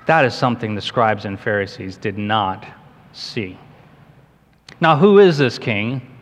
That 0.07 0.25
is 0.25 0.35
something 0.35 0.75
the 0.75 0.81
scribes 0.81 1.25
and 1.25 1.40
Pharisees 1.40 1.97
did 1.97 2.19
not 2.19 2.66
see. 3.12 3.59
Now, 4.81 4.97
who 4.97 5.19
is 5.19 5.38
this 5.38 5.59
king? 5.59 6.13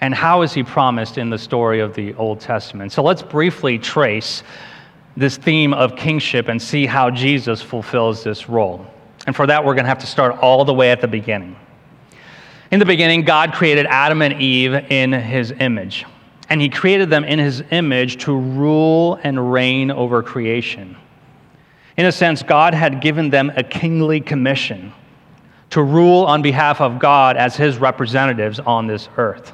And 0.00 0.14
how 0.14 0.42
is 0.42 0.52
he 0.54 0.62
promised 0.62 1.18
in 1.18 1.30
the 1.30 1.38
story 1.38 1.80
of 1.80 1.94
the 1.94 2.14
Old 2.14 2.40
Testament? 2.40 2.92
So 2.92 3.02
let's 3.02 3.22
briefly 3.22 3.78
trace 3.78 4.42
this 5.16 5.36
theme 5.36 5.74
of 5.74 5.96
kingship 5.96 6.48
and 6.48 6.60
see 6.60 6.86
how 6.86 7.10
Jesus 7.10 7.60
fulfills 7.60 8.24
this 8.24 8.48
role. 8.48 8.86
And 9.26 9.36
for 9.36 9.46
that, 9.46 9.64
we're 9.64 9.74
going 9.74 9.84
to 9.84 9.90
have 9.90 9.98
to 9.98 10.06
start 10.06 10.38
all 10.38 10.64
the 10.64 10.72
way 10.72 10.90
at 10.90 11.00
the 11.00 11.08
beginning. 11.08 11.56
In 12.70 12.78
the 12.78 12.86
beginning, 12.86 13.22
God 13.22 13.52
created 13.52 13.86
Adam 13.86 14.22
and 14.22 14.40
Eve 14.40 14.74
in 14.74 15.12
his 15.12 15.50
image, 15.50 16.06
and 16.48 16.60
he 16.60 16.68
created 16.68 17.10
them 17.10 17.24
in 17.24 17.38
his 17.38 17.62
image 17.70 18.24
to 18.24 18.36
rule 18.36 19.18
and 19.22 19.52
reign 19.52 19.90
over 19.90 20.22
creation. 20.22 20.96
In 21.96 22.06
a 22.06 22.12
sense, 22.12 22.42
God 22.42 22.72
had 22.72 23.00
given 23.02 23.28
them 23.28 23.52
a 23.56 23.62
kingly 23.62 24.20
commission 24.20 24.92
to 25.70 25.82
rule 25.82 26.24
on 26.24 26.42
behalf 26.42 26.80
of 26.80 26.98
God 26.98 27.36
as 27.36 27.56
his 27.56 27.78
representatives 27.78 28.58
on 28.60 28.86
this 28.86 29.08
earth. 29.16 29.52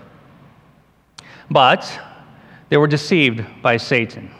But 1.50 2.00
they 2.68 2.76
were 2.76 2.86
deceived 2.86 3.44
by 3.62 3.76
Satan. 3.76 4.30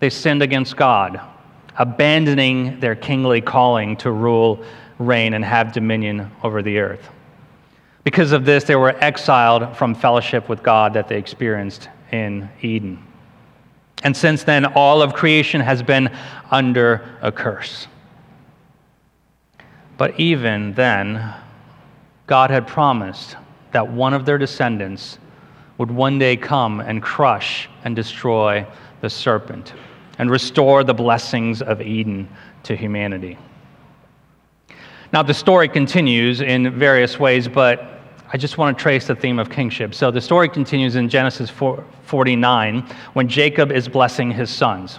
They 0.00 0.10
sinned 0.10 0.42
against 0.42 0.76
God, 0.76 1.20
abandoning 1.78 2.80
their 2.80 2.94
kingly 2.94 3.40
calling 3.40 3.96
to 3.98 4.10
rule, 4.10 4.64
reign, 4.98 5.34
and 5.34 5.44
have 5.44 5.72
dominion 5.72 6.30
over 6.42 6.62
the 6.62 6.78
earth. 6.78 7.08
Because 8.02 8.32
of 8.32 8.44
this, 8.44 8.64
they 8.64 8.76
were 8.76 8.96
exiled 9.02 9.76
from 9.76 9.94
fellowship 9.94 10.48
with 10.48 10.62
God 10.62 10.92
that 10.94 11.08
they 11.08 11.16
experienced 11.16 11.88
in 12.12 12.48
Eden. 12.60 13.02
And 14.02 14.14
since 14.14 14.44
then, 14.44 14.66
all 14.66 15.00
of 15.00 15.14
creation 15.14 15.62
has 15.62 15.82
been 15.82 16.14
under 16.50 17.16
a 17.22 17.32
curse. 17.32 17.86
But 19.96 20.18
even 20.20 20.74
then, 20.74 21.34
God 22.26 22.50
had 22.50 22.66
promised 22.66 23.36
that 23.72 23.88
one 23.88 24.12
of 24.12 24.26
their 24.26 24.38
descendants 24.38 25.18
would 25.78 25.90
one 25.90 26.18
day 26.18 26.36
come 26.36 26.80
and 26.80 27.02
crush 27.02 27.68
and 27.84 27.96
destroy 27.96 28.66
the 29.00 29.10
serpent 29.10 29.74
and 30.18 30.30
restore 30.30 30.84
the 30.84 30.94
blessings 30.94 31.60
of 31.62 31.80
Eden 31.82 32.28
to 32.62 32.76
humanity. 32.76 33.36
Now, 35.12 35.22
the 35.22 35.34
story 35.34 35.68
continues 35.68 36.40
in 36.40 36.78
various 36.78 37.18
ways, 37.18 37.46
but 37.48 38.00
I 38.32 38.36
just 38.36 38.58
want 38.58 38.76
to 38.76 38.82
trace 38.82 39.06
the 39.06 39.14
theme 39.14 39.38
of 39.38 39.48
kingship. 39.48 39.94
So 39.94 40.10
the 40.10 40.20
story 40.20 40.48
continues 40.48 40.96
in 40.96 41.08
Genesis 41.08 41.50
49 41.50 42.80
when 43.12 43.28
Jacob 43.28 43.70
is 43.70 43.88
blessing 43.88 44.30
his 44.30 44.50
sons. 44.50 44.98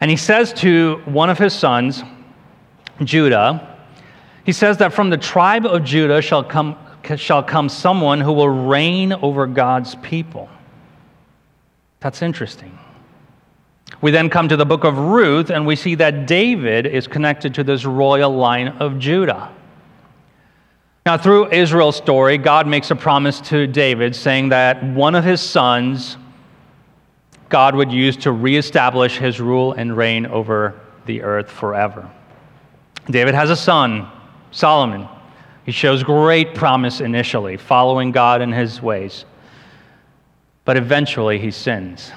And 0.00 0.10
he 0.10 0.16
says 0.16 0.52
to 0.54 1.02
one 1.04 1.30
of 1.30 1.38
his 1.38 1.52
sons, 1.52 2.02
Judah, 3.02 3.76
he 4.44 4.52
says 4.52 4.76
that 4.78 4.92
from 4.92 5.10
the 5.10 5.16
tribe 5.16 5.66
of 5.66 5.84
Judah 5.84 6.20
shall 6.20 6.44
come, 6.44 6.76
shall 7.16 7.42
come 7.42 7.68
someone 7.68 8.20
who 8.20 8.32
will 8.32 8.48
reign 8.48 9.12
over 9.12 9.46
God's 9.46 9.94
people. 9.96 10.48
That's 12.00 12.22
interesting. 12.22 12.78
We 14.00 14.10
then 14.10 14.30
come 14.30 14.48
to 14.48 14.56
the 14.56 14.66
book 14.66 14.84
of 14.84 14.98
Ruth, 14.98 15.50
and 15.50 15.66
we 15.66 15.76
see 15.76 15.94
that 15.96 16.26
David 16.26 16.86
is 16.86 17.06
connected 17.06 17.54
to 17.54 17.64
this 17.64 17.84
royal 17.84 18.34
line 18.34 18.68
of 18.68 18.98
Judah. 18.98 19.50
Now, 21.06 21.18
through 21.18 21.52
Israel's 21.52 21.96
story, 21.96 22.38
God 22.38 22.66
makes 22.66 22.90
a 22.90 22.96
promise 22.96 23.40
to 23.42 23.66
David 23.66 24.14
saying 24.14 24.50
that 24.50 24.82
one 24.84 25.14
of 25.14 25.24
his 25.24 25.40
sons 25.40 26.16
God 27.48 27.74
would 27.74 27.92
use 27.92 28.16
to 28.18 28.32
reestablish 28.32 29.18
his 29.18 29.38
rule 29.38 29.72
and 29.72 29.94
reign 29.94 30.26
over 30.26 30.80
the 31.04 31.22
earth 31.22 31.50
forever. 31.50 32.10
David 33.10 33.34
has 33.34 33.50
a 33.50 33.56
son, 33.56 34.08
Solomon. 34.52 35.06
He 35.64 35.72
shows 35.72 36.02
great 36.02 36.54
promise 36.54 37.00
initially, 37.00 37.56
following 37.56 38.10
God 38.10 38.42
in 38.42 38.52
his 38.52 38.82
ways. 38.82 39.24
But 40.64 40.76
eventually 40.76 41.38
he 41.38 41.50
sins, 41.50 42.12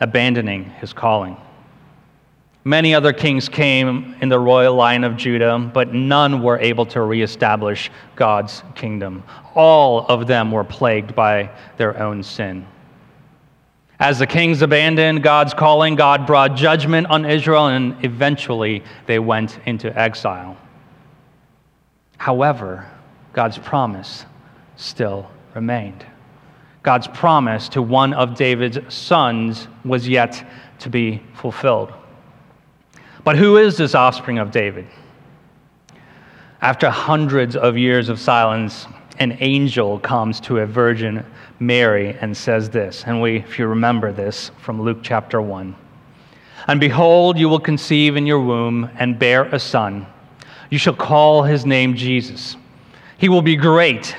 abandoning 0.00 0.64
his 0.64 0.92
calling. 0.92 1.36
Many 2.66 2.94
other 2.94 3.12
kings 3.12 3.48
came 3.48 4.16
in 4.22 4.30
the 4.30 4.38
royal 4.38 4.74
line 4.74 5.04
of 5.04 5.16
Judah, 5.16 5.58
but 5.58 5.92
none 5.92 6.42
were 6.42 6.58
able 6.58 6.86
to 6.86 7.02
reestablish 7.02 7.90
God's 8.16 8.62
kingdom. 8.74 9.22
All 9.54 10.06
of 10.06 10.26
them 10.26 10.50
were 10.50 10.64
plagued 10.64 11.14
by 11.14 11.50
their 11.76 12.00
own 12.00 12.22
sin. 12.22 12.66
As 13.98 14.18
the 14.18 14.26
kings 14.26 14.62
abandoned 14.62 15.22
God's 15.22 15.52
calling, 15.52 15.94
God 15.94 16.26
brought 16.26 16.56
judgment 16.56 17.06
on 17.08 17.26
Israel, 17.26 17.66
and 17.66 18.02
eventually 18.04 18.82
they 19.06 19.18
went 19.18 19.58
into 19.66 19.96
exile. 19.98 20.56
However, 22.16 22.88
God's 23.32 23.58
promise 23.58 24.24
still 24.76 25.30
remained. 25.54 26.04
God's 26.82 27.08
promise 27.08 27.68
to 27.70 27.82
one 27.82 28.12
of 28.12 28.36
David's 28.36 28.78
sons 28.94 29.68
was 29.84 30.06
yet 30.06 30.46
to 30.80 30.90
be 30.90 31.22
fulfilled. 31.34 31.92
But 33.24 33.36
who 33.36 33.56
is 33.56 33.78
this 33.78 33.94
offspring 33.94 34.38
of 34.38 34.50
David? 34.50 34.86
After 36.60 36.90
hundreds 36.90 37.56
of 37.56 37.78
years 37.78 38.08
of 38.08 38.20
silence, 38.20 38.86
an 39.18 39.36
angel 39.40 39.98
comes 39.98 40.40
to 40.40 40.58
a 40.58 40.66
virgin 40.66 41.24
Mary 41.58 42.16
and 42.20 42.36
says 42.36 42.68
this. 42.68 43.04
And 43.06 43.22
we, 43.22 43.36
if 43.36 43.58
you 43.58 43.66
remember 43.66 44.12
this 44.12 44.50
from 44.58 44.82
Luke 44.82 44.98
chapter 45.02 45.40
1. 45.40 45.74
And 46.66 46.80
behold, 46.80 47.38
you 47.38 47.48
will 47.48 47.60
conceive 47.60 48.16
in 48.16 48.26
your 48.26 48.40
womb 48.40 48.90
and 48.98 49.18
bear 49.18 49.44
a 49.44 49.58
son. 49.58 50.06
You 50.70 50.78
shall 50.78 50.94
call 50.94 51.42
his 51.42 51.66
name 51.66 51.94
Jesus. 51.94 52.56
He 53.18 53.28
will 53.28 53.42
be 53.42 53.56
great, 53.56 54.16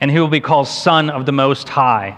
and 0.00 0.10
he 0.10 0.18
will 0.18 0.28
be 0.28 0.40
called 0.40 0.68
Son 0.68 1.10
of 1.10 1.26
the 1.26 1.32
Most 1.32 1.68
High. 1.68 2.16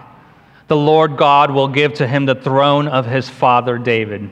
The 0.69 0.76
Lord 0.76 1.17
God 1.17 1.50
will 1.50 1.69
give 1.69 1.95
to 1.95 2.07
him 2.07 2.25
the 2.25 2.35
throne 2.35 2.88
of 2.88 3.07
his 3.07 3.29
father 3.29 3.79
David 3.79 4.31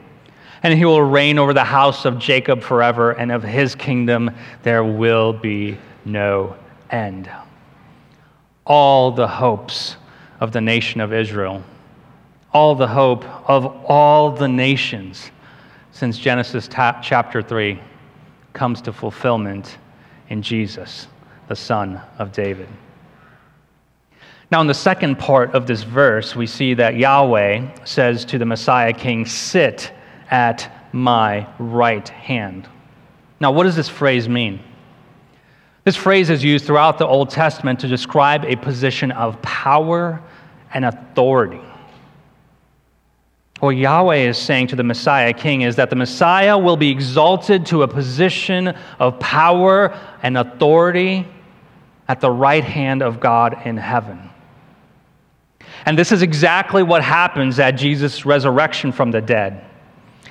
And 0.63 0.75
he 0.75 0.85
will 0.85 1.03
reign 1.03 1.39
over 1.39 1.53
the 1.53 1.65
house 1.65 2.05
of 2.05 2.19
Jacob 2.19 2.63
forever, 2.63 3.13
and 3.13 3.33
of 3.33 3.43
his 3.43 3.75
kingdom 3.75 4.31
there 4.63 4.85
will 4.85 5.33
be 5.33 5.79
no 6.05 6.57
end. 6.91 7.31
All 8.67 9.11
the 9.11 9.29
hopes 9.29 9.97
of 10.39 10.53
the 10.53 10.61
nation 10.61 11.01
of 11.01 11.13
Israel, 11.13 11.63
all 12.53 12.75
the 12.75 12.89
hope 12.89 13.25
of 13.49 13.67
all 13.87 14.31
the 14.31 14.49
nations 14.49 15.31
since 15.93 16.19
Genesis 16.19 16.69
chapter 16.69 17.43
3 17.43 17.81
comes 18.53 18.83
to 18.83 18.93
fulfillment 18.93 19.79
in 20.29 20.43
Jesus, 20.43 21.07
the 21.49 21.57
Son 21.57 22.01
of 22.19 22.33
David. 22.33 22.69
Now, 24.51 24.61
in 24.61 24.67
the 24.67 24.75
second 24.75 25.17
part 25.19 25.55
of 25.55 25.67
this 25.67 25.85
verse, 25.85 26.35
we 26.35 26.47
see 26.47 26.75
that 26.75 26.97
Yahweh 26.97 27.85
says 27.85 28.25
to 28.27 28.39
the 28.39 28.45
Messiah 28.45 28.93
king, 28.93 29.25
Sit 29.25 29.93
at 30.29 30.89
my 30.93 31.47
right 31.59 32.09
hand. 32.09 32.69
Now, 33.39 33.53
what 33.53 33.65
does 33.65 33.77
this 33.77 33.89
phrase 33.89 34.29
mean? 34.29 34.61
This 35.85 35.97
phrase 35.97 36.31
is 36.31 36.43
used 36.43 36.67
throughout 36.67 36.99
the 36.99 37.07
Old 37.07 37.31
Testament 37.31 37.81
to 37.81 37.89
describe 37.89 38.45
a 38.45 38.57
position 38.57 39.13
of 39.13 39.41
power 39.41 40.21
and 40.75 40.85
authority. 40.85 41.63
What 43.61 43.77
Yahweh 43.77 44.17
is 44.17 44.39
saying 44.39 44.69
to 44.69 44.77
the 44.77 44.83
Messiah 44.83 45.35
king 45.35 45.63
is 45.63 45.77
that 45.77 45.91
the 45.91 45.97
Messiah 45.97 46.57
will 46.57 46.79
be 46.79 46.91
exalted 46.91 47.67
to 47.67 47.83
a 47.83 47.89
position 47.89 48.69
of 48.99 49.19
power 49.21 49.99
and 50.23 50.39
authority 50.39 51.29
at 52.09 52.21
the 52.21 52.31
right 52.31 52.65
hand 52.65 53.03
of 53.03 53.21
God 53.21 53.67
in 53.67 53.77
heaven. 53.77 54.31
And 55.85 55.99
this 55.99 56.11
is 56.11 56.23
exactly 56.23 56.83
what 56.83 57.03
happens 57.03 57.59
at 57.59 57.73
Jesus' 57.73 58.25
resurrection 58.25 58.93
from 58.93 59.11
the 59.11 59.21
dead. 59.21 59.65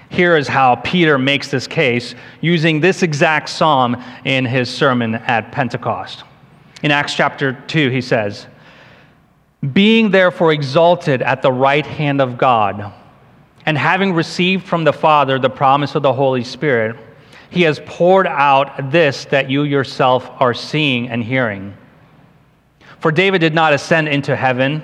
Here 0.10 0.36
is 0.36 0.48
how 0.48 0.76
Peter 0.78 1.20
makes 1.20 1.50
this 1.50 1.68
case 1.68 2.16
using 2.42 2.80
this 2.80 3.04
exact 3.04 3.50
psalm 3.50 4.04
in 4.26 4.44
his 4.44 4.70
sermon 4.70 5.16
at 5.16 5.52
Pentecost. 5.52 6.24
In 6.82 6.90
Acts 6.90 7.14
chapter 7.14 7.54
2, 7.68 7.90
he 7.90 8.02
says, 8.02 8.48
Being 9.72 10.10
therefore 10.10 10.52
exalted 10.52 11.22
at 11.22 11.44
the 11.44 11.52
right 11.52 11.86
hand 11.86 12.22
of 12.22 12.38
God, 12.38 12.92
and 13.70 13.78
having 13.78 14.14
received 14.14 14.66
from 14.66 14.84
the 14.84 14.92
Father 14.92 15.38
the 15.38 15.50
promise 15.50 15.94
of 15.94 16.02
the 16.02 16.12
Holy 16.12 16.44
Spirit, 16.44 16.98
he 17.52 17.62
has 17.62 17.80
poured 17.86 18.26
out 18.26 18.90
this 18.90 19.26
that 19.26 19.50
you 19.50 19.62
yourself 19.62 20.28
are 20.42 20.56
seeing 20.56 21.08
and 21.10 21.24
hearing. 21.24 21.78
For 22.98 23.12
David 23.12 23.40
did 23.40 23.54
not 23.54 23.74
ascend 23.74 24.08
into 24.08 24.36
heaven 24.36 24.82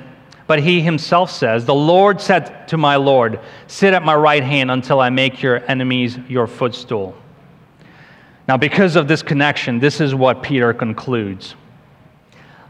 but 0.47 0.59
he 0.59 0.81
himself 0.81 1.31
says, 1.31 1.65
The 1.65 1.73
Lord 1.73 2.21
said 2.21 2.67
to 2.67 2.77
my 2.77 2.97
Lord, 2.97 3.39
Sit 3.67 3.95
at 3.95 4.03
my 4.03 4.13
right 4.13 4.43
hand 4.43 4.69
until 4.69 4.99
I 4.99 5.09
make 5.09 5.41
your 5.41 5.63
enemies 5.69 6.19
your 6.29 6.45
footstool. 6.45 7.17
Now, 8.47 8.55
because 8.57 8.95
of 8.95 9.07
this 9.07 9.23
connection, 9.23 9.79
this 9.79 9.99
is 9.99 10.13
what 10.13 10.43
Peter 10.43 10.71
concludes. 10.71 11.55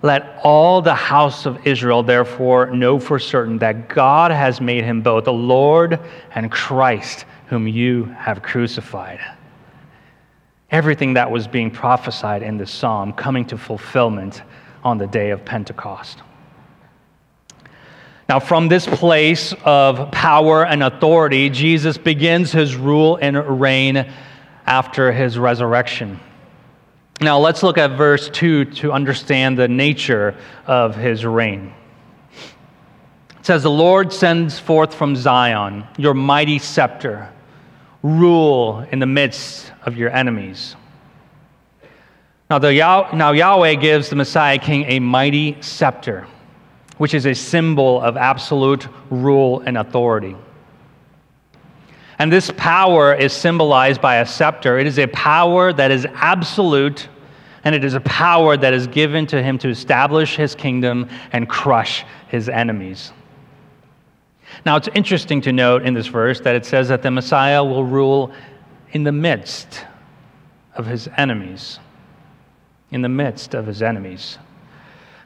Let 0.06 0.40
all 0.44 0.84
the 0.84 0.94
house 0.94 1.48
of 1.48 1.66
Israel 1.66 2.04
therefore 2.04 2.68
know 2.68 3.00
for 3.00 3.18
certain 3.18 3.58
that 3.58 3.90
God 3.90 4.30
has 4.30 4.62
made 4.62 4.84
him 4.84 5.02
both 5.02 5.24
the 5.24 5.34
Lord 5.34 6.00
and 6.36 6.52
Christ, 6.52 7.26
whom 7.48 7.68
you 7.68 8.04
have 8.16 8.44
crucified. 8.44 9.20
Everything 10.70 11.16
that 11.16 11.32
was 11.32 11.48
being 11.48 11.72
prophesied 11.72 12.44
in 12.44 12.56
this 12.56 12.70
psalm 12.70 13.14
coming 13.14 13.46
to 13.46 13.58
fulfillment 13.58 14.44
on 14.84 15.00
the 15.00 15.08
day 15.08 15.32
of 15.32 15.44
Pentecost. 15.44 16.22
Now, 18.30 18.40
from 18.40 18.68
this 18.68 18.86
place 18.86 19.56
of 19.64 20.12
power 20.12 20.64
and 20.64 20.84
authority, 20.84 21.50
Jesus 21.50 21.98
begins 21.98 22.52
his 22.52 22.76
rule 22.76 23.18
and 23.20 23.60
reign 23.60 24.08
after 24.68 25.12
his 25.12 25.40
resurrection. 25.40 26.20
Now, 27.22 27.40
let's 27.40 27.64
look 27.64 27.78
at 27.78 27.92
verse 27.92 28.30
2 28.30 28.66
to 28.66 28.92
understand 28.92 29.58
the 29.58 29.68
nature 29.68 30.36
of 30.68 30.96
his 30.96 31.26
reign. 31.26 31.74
It 33.40 33.46
says, 33.46 33.64
The 33.64 33.72
Lord 33.72 34.12
sends 34.12 34.60
forth 34.60 34.94
from 34.94 35.16
Zion 35.16 35.86
your 35.98 36.14
mighty 36.14 36.60
scepter, 36.60 37.30
rule 38.04 38.86
in 38.92 39.00
the 39.00 39.06
midst 39.06 39.72
of 39.84 39.96
your 39.98 40.10
enemies. 40.10 40.76
Now, 42.50 42.60
the, 42.60 42.74
now 42.74 43.32
Yahweh 43.32 43.76
gives 43.76 44.10
the 44.10 44.16
Messiah 44.16 44.58
king 44.58 44.86
a 44.86 45.00
mighty 45.00 45.62
scepter 45.62 46.28
which 46.98 47.14
is 47.14 47.26
a 47.26 47.34
symbol 47.34 48.02
of 48.02 48.18
absolute 48.18 48.88
rule 49.10 49.62
and 49.66 49.78
authority. 49.78 50.36
And 52.18 52.32
this 52.32 52.52
power 52.56 53.14
is 53.14 53.34
symbolized 53.34 54.02
by 54.02 54.18
a 54.18 54.26
scepter. 54.26 54.78
It 54.80 54.88
is 54.88 54.98
a 55.00 55.08
power 55.08 55.74
that 55.74 55.92
is 55.92 56.08
absolute, 56.14 57.10
and 57.64 57.76
it 57.76 57.84
is 57.84 57.94
a 57.94 58.00
power 58.02 58.56
that 58.56 58.74
is 58.74 58.88
given 58.88 59.28
to 59.28 59.44
him 59.44 59.58
to 59.60 59.70
establish 59.70 60.36
his 60.36 60.56
kingdom 60.56 61.10
and 61.34 61.50
crush 61.50 62.06
his 62.28 62.48
enemies. 62.48 63.12
Now, 64.66 64.78
it's 64.78 64.88
interesting 64.96 65.42
to 65.42 65.52
note 65.52 65.84
in 65.84 65.94
this 65.94 66.08
verse 66.08 66.40
that 66.42 66.56
it 66.56 66.66
says 66.66 66.88
that 66.88 67.02
the 67.02 67.12
Messiah 67.12 67.64
will 67.64 67.84
rule 67.84 68.32
in 68.92 69.04
the 69.04 69.12
midst 69.12 69.86
of 70.76 70.86
his 70.86 71.10
enemies. 71.18 71.80
In 72.92 73.02
the 73.02 73.10
midst 73.10 73.54
of 73.54 73.66
his 73.66 73.82
enemies. 73.82 74.38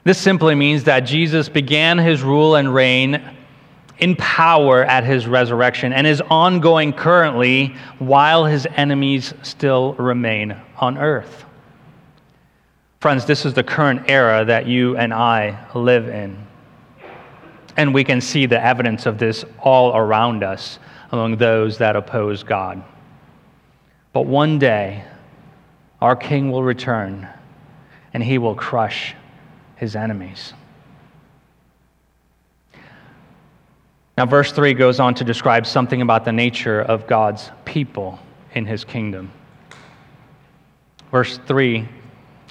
This 0.02 0.18
simply 0.18 0.54
means 0.54 0.84
that 0.84 1.00
Jesus 1.00 1.48
began 1.48 1.98
his 1.98 2.22
rule 2.22 2.56
and 2.56 2.74
reign 2.74 3.22
in 4.00 4.16
power 4.16 4.84
at 4.84 5.04
his 5.04 5.26
resurrection 5.26 5.92
and 5.92 6.06
is 6.06 6.22
ongoing 6.22 6.92
currently 6.92 7.74
while 7.98 8.46
his 8.46 8.66
enemies 8.76 9.34
still 9.42 9.92
remain 9.94 10.56
on 10.78 10.98
earth. 10.98 11.44
Friends, 13.00 13.24
this 13.24 13.46
is 13.46 13.54
the 13.54 13.62
current 13.62 14.10
era 14.10 14.44
that 14.44 14.66
you 14.66 14.96
and 14.96 15.12
I 15.14 15.66
live 15.74 16.08
in. 16.08 16.46
And 17.76 17.94
we 17.94 18.04
can 18.04 18.20
see 18.20 18.46
the 18.46 18.62
evidence 18.62 19.06
of 19.06 19.18
this 19.18 19.44
all 19.58 19.96
around 19.96 20.42
us 20.42 20.78
among 21.12 21.36
those 21.36 21.78
that 21.78 21.96
oppose 21.96 22.42
God. 22.42 22.82
But 24.12 24.26
one 24.26 24.58
day, 24.58 25.04
our 26.00 26.16
King 26.16 26.50
will 26.50 26.62
return 26.62 27.28
and 28.12 28.22
he 28.22 28.38
will 28.38 28.54
crush 28.54 29.14
his 29.76 29.94
enemies. 29.94 30.52
Now, 34.20 34.26
verse 34.26 34.52
3 34.52 34.74
goes 34.74 35.00
on 35.00 35.14
to 35.14 35.24
describe 35.24 35.64
something 35.64 36.02
about 36.02 36.26
the 36.26 36.32
nature 36.32 36.82
of 36.82 37.06
God's 37.06 37.50
people 37.64 38.18
in 38.52 38.66
his 38.66 38.84
kingdom. 38.84 39.32
Verse 41.10 41.38
3 41.46 41.88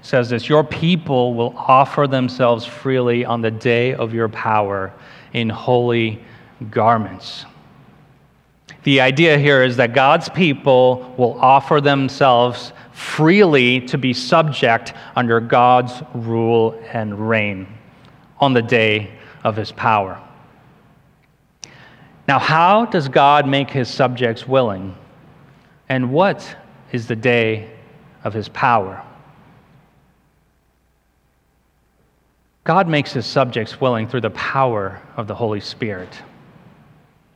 says 0.01 0.31
this 0.31 0.49
Your 0.49 0.63
people 0.63 1.35
will 1.35 1.53
offer 1.55 2.07
themselves 2.07 2.65
freely 2.65 3.23
on 3.23 3.41
the 3.41 3.51
day 3.51 3.93
of 3.93 4.15
your 4.15 4.29
power 4.29 4.91
in 5.33 5.47
holy 5.47 6.23
garments. 6.71 7.45
The 8.81 9.01
idea 9.01 9.37
here 9.37 9.61
is 9.61 9.77
that 9.77 9.93
God's 9.93 10.27
people 10.27 11.13
will 11.19 11.39
offer 11.39 11.81
themselves 11.81 12.73
freely 12.93 13.79
to 13.81 13.99
be 13.99 14.11
subject 14.11 14.95
under 15.15 15.39
God's 15.39 16.01
rule 16.15 16.81
and 16.91 17.29
reign 17.29 17.67
on 18.39 18.53
the 18.53 18.63
day 18.63 19.11
of 19.43 19.55
his 19.55 19.71
power. 19.71 20.19
Now, 22.29 22.37
how 22.37 22.85
does 22.85 23.07
God 23.07 23.47
make 23.47 23.71
his 23.71 23.89
subjects 23.89 24.47
willing? 24.47 24.95
And 25.89 26.13
what 26.13 26.57
is 26.91 27.07
the 27.07 27.15
day 27.15 27.71
of 28.23 28.35
his 28.35 28.47
power? 28.49 29.03
God 32.65 32.87
makes 32.87 33.13
his 33.13 33.25
subjects 33.25 33.81
willing 33.81 34.07
through 34.07 34.21
the 34.21 34.29
power 34.29 35.01
of 35.17 35.25
the 35.25 35.33
Holy 35.33 35.59
Spirit. 35.59 36.21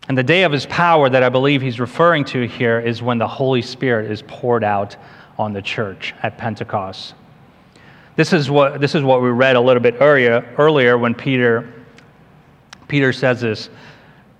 And 0.10 0.16
the 0.16 0.22
day 0.22 0.44
of 0.44 0.52
his 0.52 0.68
power 0.68 1.10
that 1.10 1.24
I 1.24 1.30
believe 1.30 1.64
he's 1.64 1.80
referring 1.80 2.24
to 2.26 2.48
here 2.48 2.80
is 2.80 3.02
when 3.02 3.18
the 3.18 3.28
Holy 3.28 3.64
Spirit 3.64 4.12
is 4.12 4.22
poured 4.28 4.64
out 4.64 4.96
on 5.40 5.54
the 5.54 5.62
church 5.64 6.14
at 6.22 6.38
Pentecost. 6.38 7.16
This 8.16 8.32
is 8.32 8.52
what, 8.52 8.80
this 8.80 8.94
is 8.94 9.02
what 9.02 9.24
we 9.24 9.30
read 9.30 9.56
a 9.56 9.60
little 9.60 9.82
bit 9.82 9.96
earlier, 10.00 10.54
earlier 10.60 11.00
when 11.00 11.16
Peter, 11.16 11.68
Peter 12.88 13.12
says 13.12 13.42
this. 13.42 13.72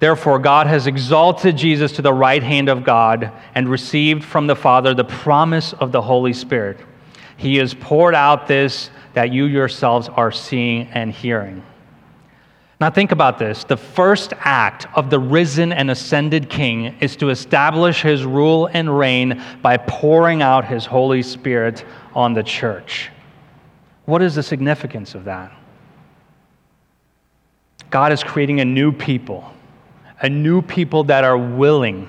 Therefore, 0.04 0.38
God 0.38 0.68
has 0.68 0.86
exalted 0.86 1.56
Jesus 1.56 1.94
to 1.94 2.02
the 2.02 2.14
right 2.14 2.44
hand 2.44 2.68
of 2.68 2.84
God 2.84 3.32
and 3.56 3.70
received 3.70 4.22
from 4.22 4.48
the 4.48 4.56
Father 4.58 4.94
the 4.94 5.06
promise 5.06 5.72
of 5.72 5.94
the 5.94 6.02
Holy 6.02 6.34
Spirit. 6.34 6.78
He 7.38 7.56
has 7.60 7.74
poured 7.74 8.14
out 8.14 8.46
this 8.46 8.90
that 9.14 9.32
you 9.32 9.46
yourselves 9.46 10.10
are 10.10 10.30
seeing 10.30 10.88
and 10.88 11.10
hearing. 11.10 11.64
Now, 12.82 12.90
think 12.90 13.14
about 13.14 13.40
this. 13.40 13.64
The 13.64 13.78
first 13.78 14.34
act 14.40 14.88
of 14.94 15.10
the 15.10 15.22
risen 15.22 15.72
and 15.72 15.90
ascended 15.90 16.50
King 16.50 16.98
is 17.00 17.16
to 17.16 17.30
establish 17.30 18.02
his 18.02 18.26
rule 18.26 18.70
and 18.74 19.00
reign 19.00 19.42
by 19.62 19.78
pouring 19.78 20.42
out 20.42 20.66
his 20.66 20.86
Holy 20.86 21.24
Spirit 21.24 21.86
on 22.14 22.34
the 22.34 22.44
church. 22.44 23.10
What 24.04 24.22
is 24.22 24.36
the 24.36 24.44
significance 24.44 25.16
of 25.16 25.24
that? 25.24 25.54
God 27.90 28.12
is 28.12 28.22
creating 28.22 28.60
a 28.60 28.66
new 28.66 28.92
people, 28.92 29.50
a 30.24 30.30
new 30.30 30.62
people 30.62 31.04
that 31.04 31.26
are 31.26 31.38
willing, 31.38 32.08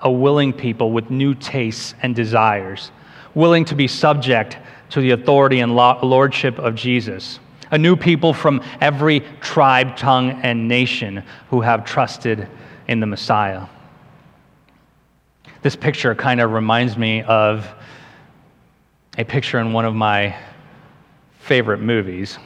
a 0.00 0.10
willing 0.10 0.52
people 0.52 0.92
with 0.92 1.10
new 1.10 1.34
tastes 1.34 1.94
and 2.00 2.14
desires, 2.14 2.92
willing 3.34 3.64
to 3.64 3.74
be 3.74 3.88
subject 3.88 4.56
to 4.90 5.00
the 5.00 5.10
authority 5.10 5.58
and 5.58 5.74
lordship 5.74 6.58
of 6.60 6.76
Jesus. 6.76 7.40
A 7.72 7.78
new 7.78 7.96
people 7.96 8.32
from 8.32 8.62
every 8.80 9.20
tribe, 9.40 9.96
tongue, 9.96 10.30
and 10.42 10.68
nation 10.68 11.24
who 11.50 11.60
have 11.60 11.84
trusted 11.84 12.46
in 12.86 13.00
the 13.00 13.06
Messiah. 13.06 13.66
This 15.62 15.74
picture 15.74 16.14
kind 16.14 16.40
of 16.40 16.52
reminds 16.52 16.96
me 16.96 17.22
of 17.22 17.68
a 19.18 19.24
picture 19.24 19.58
in 19.58 19.72
one 19.72 19.84
of 19.84 19.94
my 19.94 20.36
favorite 21.40 21.80
movies. 21.80 22.38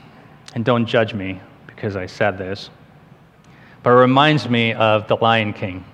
And 0.55 0.65
don't 0.65 0.87
judge 0.87 1.13
me 1.13 1.41
because 1.67 1.95
I 1.95 2.07
said 2.07 2.39
this, 2.39 2.71
but 3.83 3.91
it 3.91 3.97
reminds 3.97 4.49
me 4.49 4.73
of 4.73 5.09
The 5.09 5.17
Lion 5.17 5.53
King. 5.53 5.85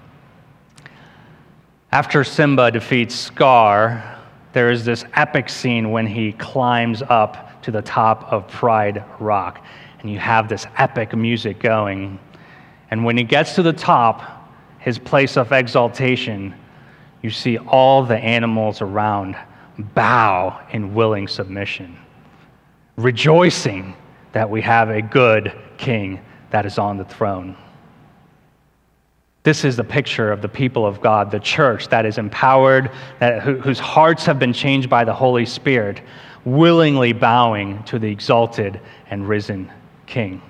After 1.92 2.24
Simba 2.24 2.70
defeats 2.70 3.14
Scar, 3.14 4.18
there 4.52 4.70
is 4.70 4.84
this 4.84 5.04
epic 5.14 5.48
scene 5.48 5.90
when 5.90 6.06
he 6.06 6.32
climbs 6.32 7.02
up 7.02 7.62
to 7.62 7.70
the 7.70 7.82
top 7.82 8.32
of 8.32 8.48
Pride 8.48 9.04
Rock, 9.20 9.64
and 10.00 10.10
you 10.10 10.18
have 10.18 10.48
this 10.48 10.66
epic 10.76 11.14
music 11.14 11.60
going. 11.60 12.18
And 12.90 13.04
when 13.04 13.16
he 13.16 13.24
gets 13.24 13.54
to 13.54 13.62
the 13.62 13.72
top, 13.72 14.50
his 14.78 14.98
place 14.98 15.36
of 15.36 15.52
exaltation, 15.52 16.54
you 17.22 17.30
see 17.30 17.58
all 17.58 18.04
the 18.04 18.18
animals 18.18 18.82
around 18.82 19.36
bow 19.78 20.60
in 20.70 20.94
willing 20.94 21.26
submission, 21.26 21.96
rejoicing 22.96 23.96
that 24.32 24.48
we 24.48 24.60
have 24.60 24.90
a 24.90 25.00
good 25.00 25.52
king 25.78 26.20
that 26.50 26.66
is 26.66 26.78
on 26.78 26.98
the 26.98 27.04
throne. 27.04 27.56
This 29.44 29.62
is 29.62 29.76
the 29.76 29.84
picture 29.84 30.32
of 30.32 30.40
the 30.40 30.48
people 30.48 30.86
of 30.86 31.02
God, 31.02 31.30
the 31.30 31.38
church 31.38 31.88
that 31.88 32.06
is 32.06 32.16
empowered, 32.16 32.90
that, 33.20 33.42
whose 33.42 33.78
hearts 33.78 34.24
have 34.24 34.38
been 34.38 34.54
changed 34.54 34.88
by 34.88 35.04
the 35.04 35.12
Holy 35.12 35.44
Spirit, 35.44 36.00
willingly 36.46 37.12
bowing 37.12 37.82
to 37.84 37.98
the 37.98 38.10
exalted 38.10 38.80
and 39.10 39.28
risen 39.28 39.70
King. 40.06 40.40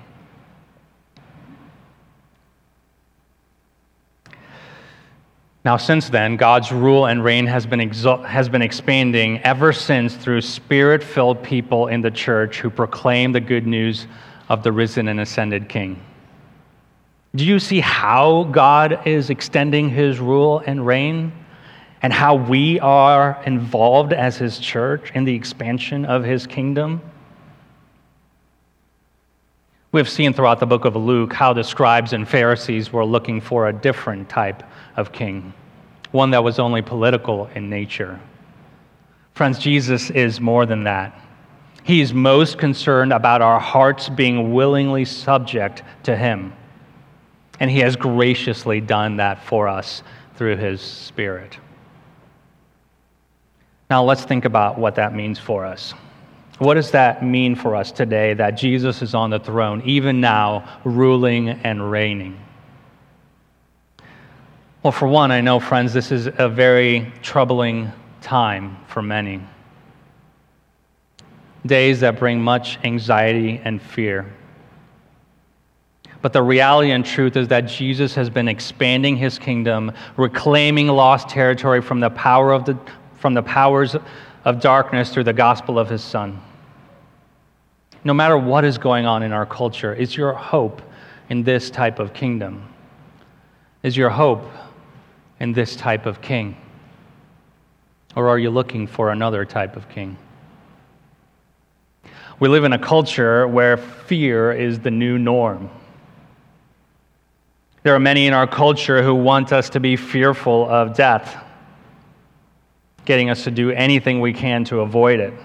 Now, 5.65 5.75
since 5.75 6.09
then, 6.09 6.37
God's 6.37 6.71
rule 6.71 7.07
and 7.07 7.21
reign 7.21 7.47
has 7.47 7.65
been, 7.65 7.79
exu- 7.79 8.23
has 8.23 8.47
been 8.47 8.61
expanding 8.61 9.39
ever 9.39 9.73
since 9.73 10.15
through 10.15 10.41
spirit 10.41 11.03
filled 11.03 11.43
people 11.43 11.87
in 11.87 12.01
the 12.01 12.11
church 12.11 12.59
who 12.59 12.69
proclaim 12.69 13.33
the 13.33 13.41
good 13.41 13.67
news 13.67 14.07
of 14.47 14.63
the 14.63 14.71
risen 14.71 15.07
and 15.09 15.19
ascended 15.19 15.67
King. 15.67 16.01
Do 17.35 17.43
you 17.43 17.59
see 17.59 17.81
how 17.81 18.45
God 18.45 19.05
is 19.05 19.29
extending 19.29 19.89
his 19.89 20.19
rule 20.19 20.63
and 20.65 20.85
reign? 20.85 21.33
And 22.01 22.13
how 22.13 22.35
we 22.35 22.79
are 22.79 23.41
involved 23.45 24.13
as 24.13 24.37
his 24.37 24.59
church 24.59 25.11
in 25.15 25.25
the 25.25 25.33
expansion 25.33 26.05
of 26.05 26.23
his 26.23 26.45
kingdom? 26.45 27.01
We've 29.91 30.07
seen 30.07 30.33
throughout 30.33 30.59
the 30.59 30.65
book 30.65 30.85
of 30.85 30.95
Luke 30.95 31.33
how 31.33 31.53
the 31.53 31.63
scribes 31.63 32.13
and 32.13 32.27
Pharisees 32.27 32.93
were 32.93 33.05
looking 33.05 33.41
for 33.41 33.67
a 33.67 33.73
different 33.73 34.29
type 34.29 34.61
of 34.97 35.11
king, 35.11 35.53
one 36.11 36.31
that 36.31 36.43
was 36.43 36.59
only 36.59 36.81
political 36.81 37.47
in 37.55 37.69
nature. 37.69 38.19
Friends, 39.33 39.57
Jesus 39.57 40.09
is 40.11 40.39
more 40.39 40.65
than 40.65 40.83
that. 40.83 41.19
He 41.83 42.01
is 42.01 42.13
most 42.13 42.57
concerned 42.57 43.13
about 43.13 43.41
our 43.41 43.59
hearts 43.59 44.09
being 44.09 44.53
willingly 44.53 45.05
subject 45.05 45.81
to 46.03 46.15
him. 46.15 46.53
And 47.59 47.71
he 47.71 47.79
has 47.79 47.95
graciously 47.95 48.81
done 48.81 49.17
that 49.17 49.43
for 49.43 49.67
us 49.67 50.03
through 50.35 50.57
his 50.57 50.81
Spirit. 50.81 51.57
Now, 53.89 54.03
let's 54.03 54.23
think 54.23 54.45
about 54.45 54.77
what 54.77 54.95
that 54.95 55.13
means 55.13 55.39
for 55.39 55.65
us. 55.65 55.93
What 56.57 56.75
does 56.75 56.91
that 56.91 57.23
mean 57.23 57.55
for 57.55 57.75
us 57.75 57.91
today 57.91 58.33
that 58.33 58.51
Jesus 58.51 59.01
is 59.01 59.13
on 59.13 59.29
the 59.29 59.39
throne, 59.39 59.81
even 59.85 60.21
now, 60.21 60.79
ruling 60.83 61.49
and 61.49 61.91
reigning? 61.91 62.39
Well, 64.81 64.91
for 64.91 65.07
one, 65.07 65.31
I 65.31 65.41
know, 65.41 65.59
friends, 65.59 65.93
this 65.93 66.11
is 66.11 66.27
a 66.27 66.47
very 66.47 67.11
troubling 67.21 67.91
time 68.21 68.77
for 68.87 69.01
many. 69.01 69.41
Days 71.65 72.01
that 72.01 72.19
bring 72.19 72.41
much 72.41 72.77
anxiety 72.83 73.59
and 73.63 73.81
fear. 73.81 74.31
But 76.25 76.33
the 76.33 76.41
reality 76.41 76.89
and 76.89 77.05
truth 77.05 77.37
is 77.37 77.49
that 77.49 77.67
Jesus 77.67 78.15
has 78.15 78.31
been 78.31 78.47
expanding 78.47 79.15
his 79.15 79.37
kingdom, 79.37 79.91
reclaiming 80.17 80.87
lost 80.87 81.29
territory 81.29 81.83
from 81.83 81.99
the, 81.99 82.09
power 82.09 82.51
of 82.51 82.65
the, 82.65 82.75
from 83.19 83.35
the 83.35 83.43
powers 83.43 83.95
of 84.43 84.59
darkness 84.59 85.13
through 85.13 85.25
the 85.25 85.33
gospel 85.33 85.77
of 85.77 85.87
his 85.87 86.03
Son. 86.03 86.41
No 88.03 88.11
matter 88.11 88.39
what 88.39 88.65
is 88.65 88.79
going 88.79 89.05
on 89.05 89.21
in 89.21 89.33
our 89.33 89.45
culture, 89.45 89.93
is 89.93 90.17
your 90.17 90.33
hope 90.33 90.81
in 91.29 91.43
this 91.43 91.69
type 91.69 91.99
of 91.99 92.11
kingdom? 92.11 92.73
Is 93.83 93.95
your 93.95 94.09
hope 94.09 94.49
in 95.39 95.53
this 95.53 95.75
type 95.75 96.07
of 96.07 96.21
king? 96.23 96.57
Or 98.15 98.29
are 98.29 98.39
you 98.39 98.49
looking 98.49 98.87
for 98.87 99.11
another 99.11 99.45
type 99.45 99.75
of 99.75 99.87
king? 99.89 100.17
We 102.39 102.49
live 102.49 102.63
in 102.63 102.73
a 102.73 102.79
culture 102.79 103.47
where 103.47 103.77
fear 103.77 104.51
is 104.51 104.79
the 104.79 104.89
new 104.89 105.19
norm. 105.19 105.69
There 107.85 107.93
are 107.93 107.99
many 107.99 108.25
in 108.25 108.33
our 108.33 108.47
culture 108.47 109.03
who 109.03 109.13
want 109.13 109.53
us 109.53 109.69
to 109.69 109.79
be 109.79 109.95
fearful 109.95 110.67
of 110.67 110.95
death, 110.95 111.37
getting 113.05 113.29
us 113.29 113.43
to 113.43 113.51
do 113.51 113.69
anything 113.69 114.21
we 114.21 114.33
can 114.33 114.63
to 114.65 114.79
avoid 114.79 115.19
it. 115.19 115.35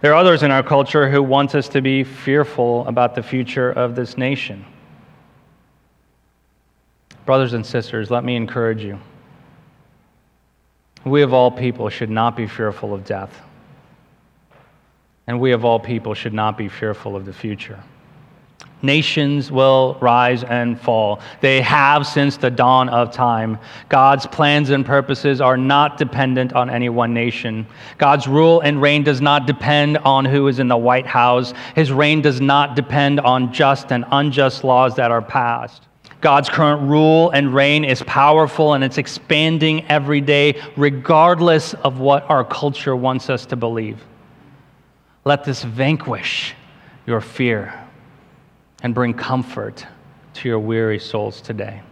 There 0.00 0.12
are 0.12 0.14
others 0.14 0.44
in 0.44 0.52
our 0.52 0.62
culture 0.62 1.10
who 1.10 1.20
want 1.20 1.56
us 1.56 1.68
to 1.70 1.82
be 1.82 2.04
fearful 2.04 2.86
about 2.86 3.16
the 3.16 3.22
future 3.24 3.72
of 3.72 3.96
this 3.96 4.16
nation. 4.16 4.64
Brothers 7.26 7.52
and 7.52 7.66
sisters, 7.66 8.12
let 8.12 8.22
me 8.22 8.36
encourage 8.36 8.84
you. 8.84 9.00
We 11.04 11.22
of 11.22 11.34
all 11.34 11.50
people 11.50 11.88
should 11.88 12.10
not 12.10 12.36
be 12.36 12.46
fearful 12.46 12.94
of 12.94 13.04
death. 13.04 13.42
And 15.26 15.40
we 15.40 15.50
of 15.50 15.64
all 15.64 15.80
people 15.80 16.14
should 16.14 16.32
not 16.32 16.56
be 16.56 16.68
fearful 16.68 17.16
of 17.16 17.24
the 17.26 17.32
future. 17.32 17.82
Nations 18.82 19.50
will 19.50 19.98
rise 20.00 20.44
and 20.44 20.80
fall. 20.80 21.20
They 21.40 21.60
have 21.62 22.06
since 22.06 22.36
the 22.36 22.50
dawn 22.50 22.88
of 22.88 23.10
time. 23.10 23.58
God's 23.88 24.26
plans 24.26 24.70
and 24.70 24.86
purposes 24.86 25.40
are 25.40 25.56
not 25.56 25.96
dependent 25.96 26.52
on 26.52 26.70
any 26.70 26.88
one 26.88 27.12
nation. 27.12 27.66
God's 27.98 28.28
rule 28.28 28.60
and 28.60 28.80
reign 28.80 29.02
does 29.02 29.20
not 29.20 29.46
depend 29.46 29.98
on 29.98 30.24
who 30.24 30.46
is 30.46 30.60
in 30.60 30.68
the 30.68 30.76
White 30.76 31.06
House. 31.06 31.54
His 31.74 31.90
reign 31.90 32.22
does 32.22 32.40
not 32.40 32.76
depend 32.76 33.18
on 33.18 33.52
just 33.52 33.90
and 33.90 34.04
unjust 34.12 34.62
laws 34.62 34.94
that 34.94 35.10
are 35.10 35.22
passed. 35.22 35.88
God's 36.20 36.48
current 36.48 36.88
rule 36.88 37.30
and 37.30 37.52
reign 37.52 37.84
is 37.84 38.02
powerful 38.02 38.74
and 38.74 38.84
it's 38.84 38.98
expanding 38.98 39.86
every 39.86 40.20
day, 40.20 40.60
regardless 40.76 41.74
of 41.74 41.98
what 41.98 42.28
our 42.30 42.44
culture 42.44 42.94
wants 42.94 43.28
us 43.28 43.46
to 43.46 43.56
believe. 43.56 44.04
Let 45.24 45.44
this 45.44 45.64
vanquish 45.64 46.54
your 47.06 47.20
fear 47.20 47.87
and 48.82 48.94
bring 48.94 49.14
comfort 49.14 49.86
to 50.34 50.48
your 50.48 50.58
weary 50.58 50.98
souls 50.98 51.40
today. 51.40 51.82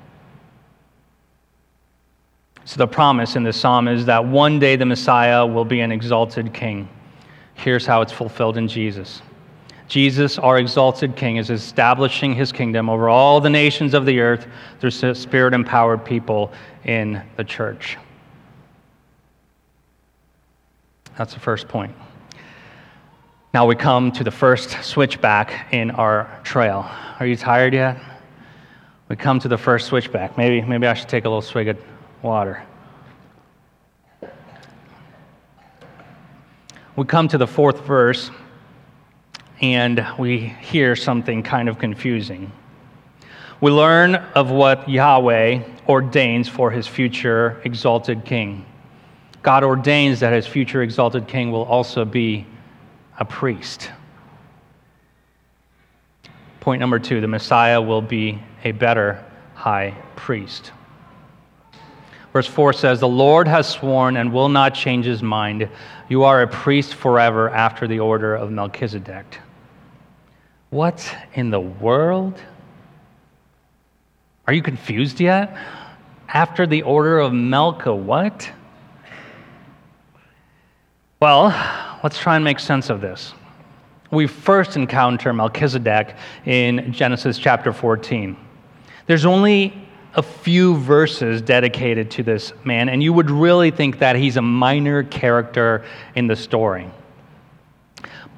So, 2.65 2.79
the 2.79 2.87
promise 2.87 3.37
in 3.37 3.45
this 3.45 3.57
psalm 3.57 3.87
is 3.87 4.07
that 4.07 4.25
one 4.25 4.59
day 4.59 4.77
the 4.77 4.87
Messiah 4.87 5.47
will 5.47 5.65
be 5.65 5.81
an 5.81 5.93
exalted 5.93 6.53
king. 6.53 6.89
Here's 7.55 7.87
how 7.87 8.03
it's 8.03 8.13
fulfilled 8.13 8.57
in 8.57 8.69
Jesus. 8.69 9.23
Jesus, 9.89 10.39
our 10.39 10.59
exalted 10.59 11.17
King, 11.17 11.37
is 11.37 11.51
establishing 11.51 12.35
his 12.35 12.51
kingdom 12.51 12.91
over 12.91 13.09
all 13.09 13.41
the 13.41 13.51
nations 13.51 13.95
of 13.95 14.05
the 14.05 14.21
earth 14.21 14.47
through 14.81 14.91
spirit 15.15 15.55
empowered 15.55 16.05
people 16.05 16.53
in 16.85 17.23
the 17.37 17.45
church. 17.45 17.97
That's 21.17 21.35
the 21.35 21.41
first 21.41 21.69
point. 21.69 21.95
Now 23.57 23.65
we 23.65 23.75
come 23.75 24.13
to 24.13 24.23
the 24.23 24.31
first 24.31 24.85
switchback 24.85 25.73
in 25.73 25.91
our 25.93 26.29
trail. 26.45 26.87
Are 27.19 27.25
you 27.25 27.37
tired 27.37 27.73
yet? 27.73 27.97
We 29.09 29.17
come 29.17 29.39
to 29.41 29.49
the 29.49 29.57
first 29.57 29.87
switchback. 29.87 30.37
Maybe, 30.37 30.61
maybe 30.61 30.87
I 30.87 30.93
should 30.93 31.09
take 31.09 31.25
a 31.25 31.29
little 31.31 31.41
swig 31.41 31.69
of 31.69 31.79
water. 32.21 32.63
We 36.97 37.07
come 37.07 37.29
to 37.29 37.39
the 37.39 37.47
fourth 37.47 37.81
verse, 37.87 38.31
and 39.63 40.07
we 40.19 40.39
hear 40.39 40.95
something 40.95 41.43
kind 41.43 41.71
of 41.71 41.79
confusing. 41.79 42.53
We 43.63 43.71
learn 43.71 44.17
of 44.17 44.51
what 44.51 44.87
Yahweh 44.87 45.63
ordains 45.89 46.47
for 46.47 46.71
his 46.71 46.87
future 46.87 47.63
exalted 47.65 48.27
king. 48.27 48.67
God 49.43 49.65
ordains 49.65 50.21
that 50.21 50.35
his 50.35 50.47
future 50.47 50.83
exalted 50.83 51.27
king 51.27 51.51
will 51.51 51.65
also 51.65 52.05
be 52.05 52.45
a 53.19 53.25
priest. 53.25 53.91
Point 56.61 56.81
number 56.81 56.99
two 56.99 57.21
the 57.21 57.29
Messiah 57.29 57.81
will 57.81 58.03
be 58.03 58.41
a 58.65 58.73
better 58.73 59.25
high 59.55 59.95
priest. 60.17 60.73
Verse 62.33 62.47
4 62.47 62.75
says, 62.75 63.01
The 63.01 63.09
Lord 63.09 63.49
has 63.49 63.67
sworn 63.67 64.19
and 64.19 64.31
will 64.31 64.51
not 64.51 64.75
change 64.75 65.07
his 65.07 65.23
mind. 65.23 65.71
You 66.11 66.25
are 66.25 66.43
a 66.43 66.47
priest 66.47 66.95
forever 66.95 67.49
after 67.49 67.89
the 67.89 68.01
order 68.01 68.35
of 68.35 68.51
Melchizedek. 68.51 69.39
What 70.69 71.17
in 71.33 71.49
the 71.49 71.61
world? 71.61 72.39
Are 74.47 74.53
you 74.53 74.61
confused 74.61 75.19
yet? 75.19 75.57
After 76.29 76.67
the 76.67 76.83
order 76.83 77.21
of 77.21 77.33
Melka, 77.33 77.97
what? 77.97 78.51
Well, 81.21 81.51
let's 82.03 82.19
try 82.19 82.37
and 82.37 82.45
make 82.45 82.59
sense 82.59 82.91
of 82.91 83.01
this. 83.01 83.35
We 84.11 84.27
first 84.27 84.77
encounter 84.77 85.33
Melchizedek 85.33 86.17
in 86.45 86.93
Genesis 86.93 87.39
chapter 87.39 87.73
14. 87.73 88.37
There's 89.07 89.25
only 89.25 89.75
a 90.15 90.23
few 90.23 90.77
verses 90.79 91.43
dedicated 91.43 92.11
to 92.13 92.23
this 92.23 92.53
man, 92.65 92.89
and 92.89 93.03
you 93.03 93.13
would 93.13 93.31
really 93.31 93.71
think 93.71 93.99
that 93.99 94.17
he's 94.17 94.37
a 94.37 94.43
minor 94.43 95.03
character 95.03 95.85
in 96.15 96.27
the 96.27 96.37
story. 96.37 96.89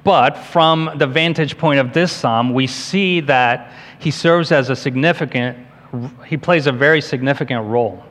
But 0.03 0.37
from 0.37 0.91
the 0.97 1.07
vantage 1.07 1.57
point 1.57 1.79
of 1.79 1.93
this 1.93 2.11
psalm, 2.11 2.53
we 2.53 2.67
see 2.67 3.19
that 3.21 3.71
he 3.99 4.11
serves 4.11 4.51
as 4.51 4.69
a 4.69 4.75
significant, 4.75 5.57
he 6.25 6.37
plays 6.37 6.67
a 6.67 6.71
very 6.71 7.01
significant 7.01 7.65
role. 7.65 8.03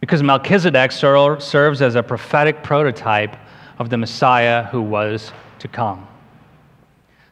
Because 0.00 0.22
Melchizedek 0.22 0.92
serves 0.92 1.82
as 1.82 1.94
a 1.94 2.02
prophetic 2.02 2.62
prototype 2.62 3.36
of 3.78 3.90
the 3.90 3.96
Messiah 3.96 4.64
who 4.64 4.82
was 4.82 5.32
to 5.60 5.68
come. 5.68 6.06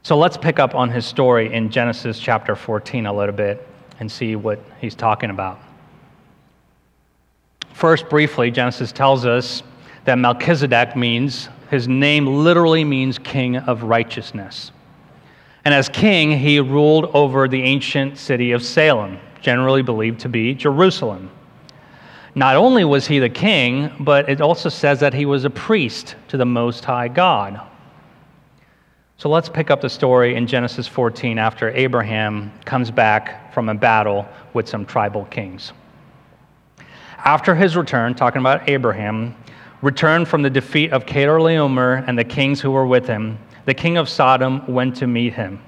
So 0.02 0.16
let's 0.16 0.36
pick 0.36 0.58
up 0.58 0.74
on 0.74 0.90
his 0.90 1.04
story 1.04 1.52
in 1.52 1.70
Genesis 1.70 2.18
chapter 2.18 2.54
14 2.54 3.06
a 3.06 3.12
little 3.12 3.34
bit 3.34 3.66
and 3.98 4.10
see 4.10 4.36
what 4.36 4.60
he's 4.80 4.94
talking 4.94 5.30
about. 5.30 5.60
First, 7.72 8.08
briefly, 8.08 8.50
Genesis 8.50 8.92
tells 8.92 9.26
us 9.26 9.62
that 10.04 10.16
Melchizedek 10.18 10.96
means, 10.96 11.48
his 11.70 11.88
name 11.88 12.26
literally 12.26 12.84
means 12.84 13.18
king 13.18 13.56
of 13.56 13.82
righteousness. 13.82 14.70
And 15.64 15.74
as 15.74 15.88
king, 15.88 16.30
he 16.30 16.60
ruled 16.60 17.06
over 17.06 17.48
the 17.48 17.60
ancient 17.62 18.16
city 18.18 18.52
of 18.52 18.62
Salem, 18.62 19.18
generally 19.40 19.82
believed 19.82 20.20
to 20.20 20.28
be 20.28 20.54
Jerusalem. 20.54 21.28
Not 22.36 22.54
only 22.54 22.84
was 22.84 23.06
he 23.06 23.18
the 23.18 23.30
king, 23.30 23.90
but 23.98 24.28
it 24.28 24.42
also 24.42 24.68
says 24.68 25.00
that 25.00 25.14
he 25.14 25.24
was 25.24 25.46
a 25.46 25.50
priest 25.50 26.16
to 26.28 26.36
the 26.36 26.44
Most 26.44 26.84
High 26.84 27.08
God. 27.08 27.62
So 29.16 29.30
let's 29.30 29.48
pick 29.48 29.70
up 29.70 29.80
the 29.80 29.88
story 29.88 30.34
in 30.34 30.46
Genesis 30.46 30.86
14 30.86 31.38
after 31.38 31.70
Abraham 31.70 32.52
comes 32.66 32.90
back 32.90 33.54
from 33.54 33.70
a 33.70 33.74
battle 33.74 34.28
with 34.52 34.68
some 34.68 34.84
tribal 34.84 35.24
kings. 35.24 35.72
After 37.24 37.54
his 37.54 37.74
return, 37.74 38.14
talking 38.14 38.40
about 38.40 38.68
Abraham, 38.68 39.34
returned 39.80 40.28
from 40.28 40.42
the 40.42 40.50
defeat 40.50 40.92
of 40.92 41.06
Chedorlaomer 41.06 42.04
and 42.06 42.18
the 42.18 42.24
kings 42.24 42.60
who 42.60 42.70
were 42.70 42.86
with 42.86 43.06
him, 43.06 43.38
the 43.64 43.72
king 43.72 43.96
of 43.96 44.10
Sodom 44.10 44.62
went 44.66 44.94
to 44.96 45.06
meet 45.06 45.32
him 45.32 45.58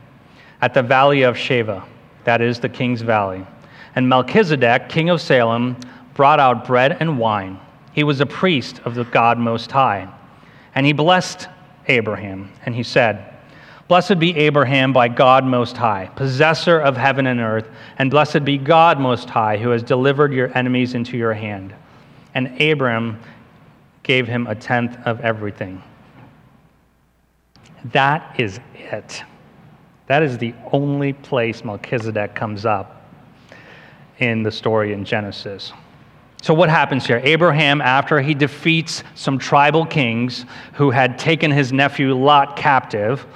at 0.61 0.75
the 0.75 0.83
valley 0.83 1.23
of 1.23 1.35
Shaveh, 1.35 1.83
that 2.25 2.43
is 2.43 2.61
the 2.61 2.69
king's 2.69 3.01
valley. 3.01 3.47
And 3.95 4.07
Melchizedek, 4.07 4.91
king 4.91 5.09
of 5.09 5.21
Salem, 5.21 5.77
brought 6.19 6.41
out 6.41 6.67
bread 6.67 6.97
and 6.99 7.17
wine. 7.17 7.61
He 7.93 8.03
was 8.03 8.21
a 8.21 8.27
priest 8.27 8.81
of 8.85 8.97
the 8.97 9.05
God 9.05 9.39
Most 9.39 9.71
High. 9.71 10.13
And 10.75 10.85
he 10.85 10.93
blessed 10.93 11.47
Abraham, 11.87 12.51
and 12.67 12.75
he 12.75 12.83
said, 12.83 13.37
Blessed 13.87 14.19
be 14.19 14.37
Abraham 14.37 14.93
by 14.93 15.07
God 15.07 15.45
Most 15.45 15.77
High, 15.77 16.11
possessor 16.17 16.81
of 16.81 16.97
heaven 16.97 17.29
and 17.29 17.39
earth, 17.39 17.69
and 17.99 18.11
blessed 18.11 18.45
be 18.45 18.59
God 18.59 18.99
Most 18.99 19.31
High, 19.31 19.59
who 19.59 19.71
has 19.71 19.85
delivered 19.85 20.33
your 20.33 20.51
enemies 20.59 20.95
into 20.95 21.17
your 21.17 21.35
hand. 21.35 21.73
And 22.35 22.61
Abram 22.61 23.21
gave 24.03 24.27
him 24.27 24.49
a 24.49 24.57
tenth 24.57 24.99
of 25.07 25.21
everything. 25.21 25.81
That 27.93 28.41
is 28.41 28.59
it. 28.75 29.23
That 30.09 30.25
is 30.25 30.37
the 30.37 30.53
only 30.73 31.13
place 31.13 31.65
Melchizedek 31.65 32.35
comes 32.35 32.67
up 32.67 33.07
in 34.19 34.43
the 34.43 34.51
story 34.51 34.93
in 34.93 35.05
Genesis. 35.05 35.73
So, 36.41 36.55
what 36.55 36.69
happens 36.69 37.07
here? 37.07 37.21
Abraham, 37.25 37.81
after 37.81 38.21
he 38.21 38.33
defeats 38.33 39.03
some 39.15 39.39
tribal 39.39 39.85
kings 39.85 40.45
who 40.75 40.91
had 40.91 41.19
taken 41.19 41.51
his 41.51 41.73
nephew 41.73 42.15
Lot 42.15 42.57
captive, 42.57 43.27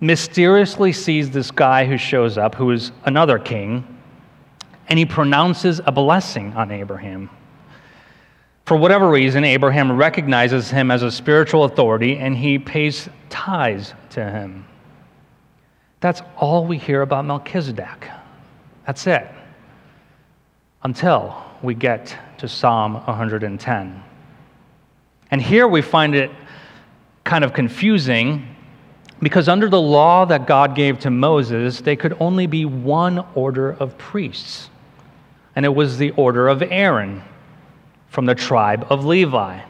mysteriously 0.00 0.92
sees 0.92 1.30
this 1.30 1.50
guy 1.50 1.86
who 1.86 1.96
shows 1.96 2.36
up, 2.36 2.54
who 2.54 2.72
is 2.72 2.90
another 3.04 3.38
king, 3.38 3.86
and 4.88 4.98
he 4.98 5.06
pronounces 5.06 5.80
a 5.86 5.92
blessing 5.92 6.52
on 6.54 6.70
Abraham. 6.70 7.30
For 8.66 8.76
whatever 8.76 9.08
reason, 9.10 9.44
Abraham 9.44 9.92
recognizes 9.92 10.70
him 10.70 10.90
as 10.90 11.02
a 11.02 11.10
spiritual 11.10 11.64
authority 11.64 12.16
and 12.16 12.36
he 12.36 12.58
pays 12.58 13.08
tithes 13.28 13.92
to 14.10 14.24
him. 14.24 14.64
That's 16.00 16.22
all 16.36 16.66
we 16.66 16.78
hear 16.78 17.02
about 17.02 17.24
Melchizedek. 17.24 18.08
That's 18.86 19.06
it. 19.06 19.26
Until 20.82 21.44
we 21.64 21.74
get 21.74 22.16
to 22.38 22.48
Psalm 22.48 22.94
110. 22.94 24.02
And 25.30 25.42
here 25.42 25.66
we 25.66 25.82
find 25.82 26.14
it 26.14 26.30
kind 27.24 27.42
of 27.42 27.52
confusing 27.52 28.54
because 29.20 29.48
under 29.48 29.68
the 29.68 29.80
law 29.80 30.26
that 30.26 30.46
God 30.46 30.76
gave 30.76 30.98
to 31.00 31.10
Moses, 31.10 31.80
they 31.80 31.96
could 31.96 32.14
only 32.20 32.46
be 32.46 32.66
one 32.66 33.24
order 33.34 33.72
of 33.72 33.96
priests. 33.96 34.68
And 35.56 35.64
it 35.64 35.74
was 35.74 35.96
the 35.96 36.10
order 36.10 36.48
of 36.48 36.62
Aaron 36.62 37.22
from 38.08 38.26
the 38.26 38.34
tribe 38.34 38.86
of 38.90 39.04
Levi. 39.04 39.60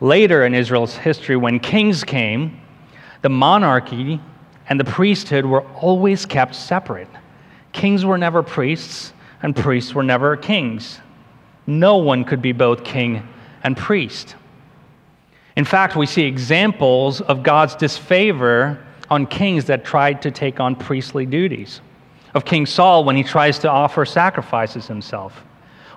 Later 0.00 0.44
in 0.44 0.54
Israel's 0.54 0.96
history, 0.96 1.36
when 1.36 1.60
kings 1.60 2.04
came, 2.04 2.60
the 3.22 3.28
monarchy 3.28 4.20
and 4.68 4.80
the 4.80 4.84
priesthood 4.84 5.44
were 5.44 5.62
always 5.74 6.26
kept 6.26 6.54
separate. 6.54 7.08
Kings 7.72 8.04
were 8.04 8.18
never 8.18 8.42
priests, 8.42 9.12
and 9.42 9.54
priests 9.56 9.94
were 9.94 10.02
never 10.02 10.36
kings. 10.36 11.00
No 11.66 11.96
one 11.96 12.24
could 12.24 12.42
be 12.42 12.52
both 12.52 12.84
king 12.84 13.26
and 13.62 13.76
priest. 13.76 14.36
In 15.56 15.64
fact, 15.64 15.96
we 15.96 16.06
see 16.06 16.22
examples 16.22 17.20
of 17.20 17.42
God's 17.42 17.74
disfavor 17.74 18.84
on 19.08 19.26
kings 19.26 19.64
that 19.66 19.84
tried 19.84 20.22
to 20.22 20.30
take 20.30 20.60
on 20.60 20.76
priestly 20.76 21.26
duties. 21.26 21.80
Of 22.32 22.44
King 22.44 22.64
Saul 22.64 23.04
when 23.04 23.16
he 23.16 23.24
tries 23.24 23.58
to 23.60 23.70
offer 23.70 24.04
sacrifices 24.04 24.86
himself. 24.86 25.44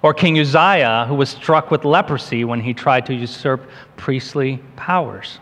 Or 0.01 0.13
King 0.13 0.39
Uzziah, 0.39 1.05
who 1.07 1.15
was 1.15 1.29
struck 1.29 1.71
with 1.71 1.85
leprosy 1.85 2.43
when 2.43 2.59
he 2.59 2.73
tried 2.73 3.05
to 3.05 3.13
usurp 3.13 3.69
priestly 3.95 4.57
powers. 4.75 5.39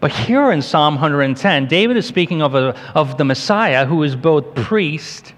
But 0.00 0.12
here 0.12 0.52
in 0.52 0.62
Psalm 0.62 0.94
110, 0.94 1.66
David 1.66 1.96
is 1.96 2.06
speaking 2.06 2.42
of, 2.42 2.54
a, 2.54 2.78
of 2.94 3.16
the 3.18 3.24
Messiah 3.24 3.86
who 3.86 4.02
is 4.02 4.14
both 4.14 4.54
priest 4.54 5.32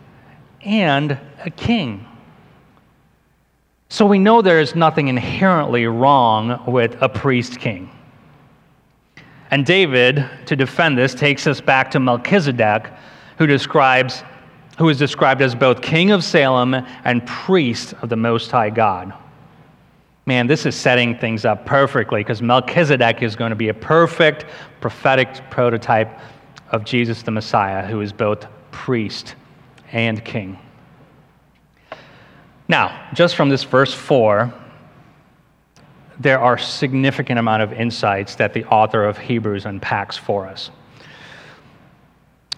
and 0.62 1.18
a 1.44 1.50
king. 1.50 2.06
So 3.88 4.06
we 4.06 4.18
know 4.18 4.40
there 4.40 4.60
is 4.60 4.74
nothing 4.74 5.08
inherently 5.08 5.86
wrong 5.86 6.64
with 6.66 6.96
a 7.02 7.08
priest 7.08 7.58
king. 7.58 7.90
And 9.50 9.66
David, 9.66 10.28
to 10.46 10.54
defend 10.54 10.96
this, 10.96 11.12
takes 11.12 11.46
us 11.46 11.60
back 11.60 11.90
to 11.90 12.00
Melchizedek, 12.00 12.92
who 13.36 13.46
describes 13.46 14.22
who 14.78 14.88
is 14.88 14.96
described 14.96 15.42
as 15.42 15.54
both 15.54 15.82
king 15.82 16.10
of 16.10 16.24
Salem 16.24 16.74
and 17.04 17.26
priest 17.26 17.92
of 18.00 18.08
the 18.08 18.16
Most 18.16 18.50
High 18.50 18.70
God. 18.70 19.12
Man, 20.24 20.46
this 20.46 20.64
is 20.64 20.74
setting 20.74 21.18
things 21.18 21.44
up 21.44 21.66
perfectly 21.66 22.20
because 22.20 22.40
Melchizedek 22.40 23.22
is 23.22 23.36
going 23.36 23.50
to 23.50 23.56
be 23.56 23.68
a 23.68 23.74
perfect 23.74 24.46
prophetic 24.80 25.50
prototype 25.50 26.18
of 26.70 26.84
Jesus 26.84 27.20
the 27.20 27.30
Messiah, 27.30 27.86
who 27.86 28.00
is 28.00 28.10
both 28.10 28.46
priest 28.70 29.34
and 29.92 30.24
king. 30.24 30.58
Now, 32.68 33.08
just 33.14 33.34
from 33.34 33.48
this 33.48 33.64
verse 33.64 33.92
4, 33.92 34.52
there 36.20 36.38
are 36.38 36.58
significant 36.58 37.38
amount 37.38 37.62
of 37.62 37.72
insights 37.72 38.36
that 38.36 38.52
the 38.52 38.64
author 38.66 39.04
of 39.04 39.18
Hebrews 39.18 39.64
unpacks 39.64 40.16
for 40.16 40.46
us. 40.46 40.70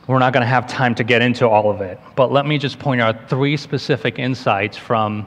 We're 0.09 0.19
not 0.19 0.33
going 0.33 0.43
to 0.43 0.49
have 0.49 0.67
time 0.67 0.97
to 0.97 1.05
get 1.05 1.23
into 1.23 1.49
all 1.49 1.71
of 1.71 1.81
it, 1.81 2.01
but 2.17 2.33
let 2.33 2.45
me 2.45 2.59
just 2.59 2.79
point 2.79 3.01
out 3.01 3.31
three 3.31 3.57
specific 3.57 4.19
insights 4.19 4.77
from 4.77 5.27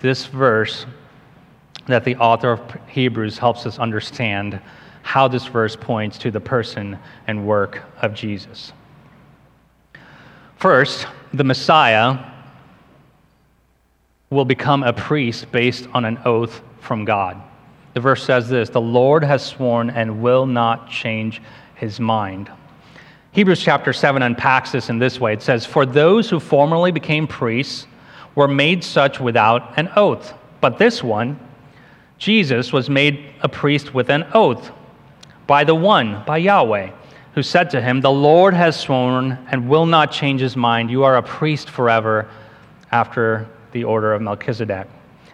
this 0.00 0.26
verse 0.26 0.84
that 1.86 2.04
the 2.04 2.16
author 2.16 2.52
of 2.52 2.60
Hebrews 2.88 3.38
helps 3.38 3.64
us 3.66 3.78
understand 3.78 4.60
how 5.02 5.28
this 5.28 5.46
verse 5.46 5.76
points 5.76 6.18
to 6.18 6.32
the 6.32 6.40
person 6.40 6.98
and 7.28 7.46
work 7.46 7.84
of 8.02 8.12
Jesus. 8.12 8.72
First, 10.56 11.06
the 11.36 11.44
Messiah 11.44 12.18
will 14.30 14.44
become 14.44 14.82
a 14.82 14.92
priest 14.92 15.50
based 15.52 15.88
on 15.94 16.04
an 16.04 16.18
oath 16.24 16.60
from 16.80 17.04
God. 17.04 17.40
The 17.94 18.00
verse 18.00 18.24
says 18.24 18.48
this 18.48 18.68
The 18.68 18.80
Lord 18.80 19.24
has 19.24 19.44
sworn 19.44 19.90
and 19.90 20.22
will 20.22 20.46
not 20.46 20.90
change 20.90 21.40
his 21.74 22.00
mind. 22.00 22.50
Hebrews 23.32 23.60
chapter 23.60 23.92
7 23.92 24.22
unpacks 24.22 24.72
this 24.72 24.88
in 24.88 24.98
this 24.98 25.20
way 25.20 25.34
it 25.34 25.42
says, 25.42 25.66
For 25.66 25.84
those 25.84 26.30
who 26.30 26.40
formerly 26.40 26.90
became 26.90 27.26
priests 27.26 27.86
were 28.34 28.48
made 28.48 28.82
such 28.82 29.20
without 29.20 29.78
an 29.78 29.90
oath. 29.96 30.34
But 30.60 30.78
this 30.78 31.02
one, 31.02 31.38
Jesus, 32.18 32.72
was 32.72 32.88
made 32.88 33.26
a 33.42 33.48
priest 33.48 33.94
with 33.94 34.08
an 34.08 34.26
oath 34.32 34.70
by 35.46 35.64
the 35.64 35.74
one, 35.74 36.24
by 36.26 36.38
Yahweh, 36.38 36.90
who 37.36 37.42
said 37.42 37.68
to 37.70 37.82
him, 37.82 38.00
The 38.00 38.10
Lord 38.10 38.54
has 38.54 38.80
sworn 38.80 39.38
and 39.50 39.68
will 39.68 39.86
not 39.86 40.10
change 40.10 40.40
his 40.40 40.56
mind. 40.56 40.90
You 40.90 41.04
are 41.04 41.18
a 41.18 41.22
priest 41.22 41.68
forever 41.68 42.28
after 42.90 43.46
the 43.72 43.84
order 43.84 44.14
of 44.14 44.22
Melchizedek. 44.22 44.88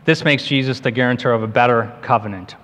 This 0.04 0.24
makes 0.24 0.44
Jesus 0.44 0.80
the 0.80 0.90
guarantor 0.90 1.32
of 1.32 1.44
a 1.44 1.46
better 1.46 1.96
covenant. 2.02 2.56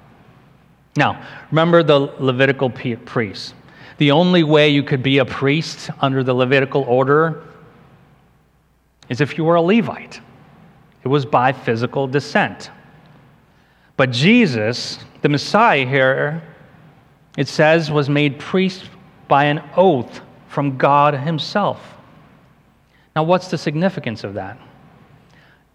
Now, 0.96 1.24
remember 1.52 1.84
the 1.84 2.00
Levitical 2.00 2.68
priests. 2.68 3.54
The 3.98 4.10
only 4.10 4.42
way 4.42 4.70
you 4.70 4.82
could 4.82 5.04
be 5.04 5.18
a 5.18 5.24
priest 5.24 5.90
under 6.00 6.24
the 6.24 6.34
Levitical 6.34 6.82
order 6.82 7.44
is 9.08 9.20
if 9.20 9.38
you 9.38 9.44
were 9.44 9.54
a 9.54 9.62
Levite. 9.62 10.20
It 11.04 11.08
was 11.08 11.24
by 11.24 11.52
physical 11.52 12.08
descent. 12.08 12.72
But 13.96 14.10
Jesus, 14.10 14.98
the 15.22 15.28
Messiah 15.28 15.86
here, 15.86 16.42
it 17.36 17.46
says, 17.46 17.88
was 17.88 18.08
made 18.08 18.40
priest 18.40 18.90
by 19.28 19.44
an 19.44 19.62
oath 19.76 20.20
from 20.48 20.78
God 20.78 21.14
Himself. 21.14 21.96
Now, 23.14 23.22
what's 23.22 23.48
the 23.48 23.58
significance 23.58 24.24
of 24.24 24.34
that? 24.34 24.58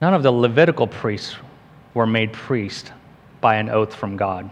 None 0.01 0.13
of 0.13 0.23
the 0.23 0.31
Levitical 0.31 0.87
priests 0.87 1.35
were 1.93 2.07
made 2.07 2.33
priest 2.33 2.91
by 3.39 3.55
an 3.55 3.69
oath 3.69 3.93
from 3.93 4.17
God. 4.17 4.49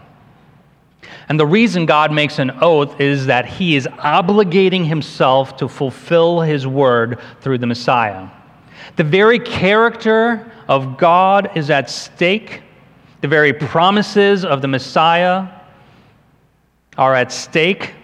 And 1.28 1.38
the 1.38 1.46
reason 1.46 1.84
God 1.84 2.12
makes 2.12 2.38
an 2.38 2.52
oath 2.60 3.00
is 3.00 3.26
that 3.26 3.46
He 3.46 3.76
is 3.76 3.86
obligating 3.86 4.86
Himself 4.86 5.56
to 5.56 5.68
fulfill 5.68 6.40
His 6.40 6.66
word 6.66 7.18
through 7.40 7.58
the 7.58 7.66
Messiah. 7.66 8.28
The 8.96 9.04
very 9.04 9.38
character 9.38 10.52
of 10.68 10.96
God 10.96 11.56
is 11.56 11.70
at 11.70 11.90
stake. 11.90 12.62
The 13.20 13.28
very 13.28 13.52
promises 13.52 14.44
of 14.44 14.62
the 14.62 14.68
Messiah 14.68 15.48
are 16.98 17.14
at 17.14 17.32
stake 17.32 17.94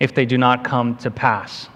if 0.00 0.14
they 0.14 0.26
do 0.26 0.38
not 0.38 0.64
come 0.64 0.96
to 0.96 1.10
pass. 1.10 1.68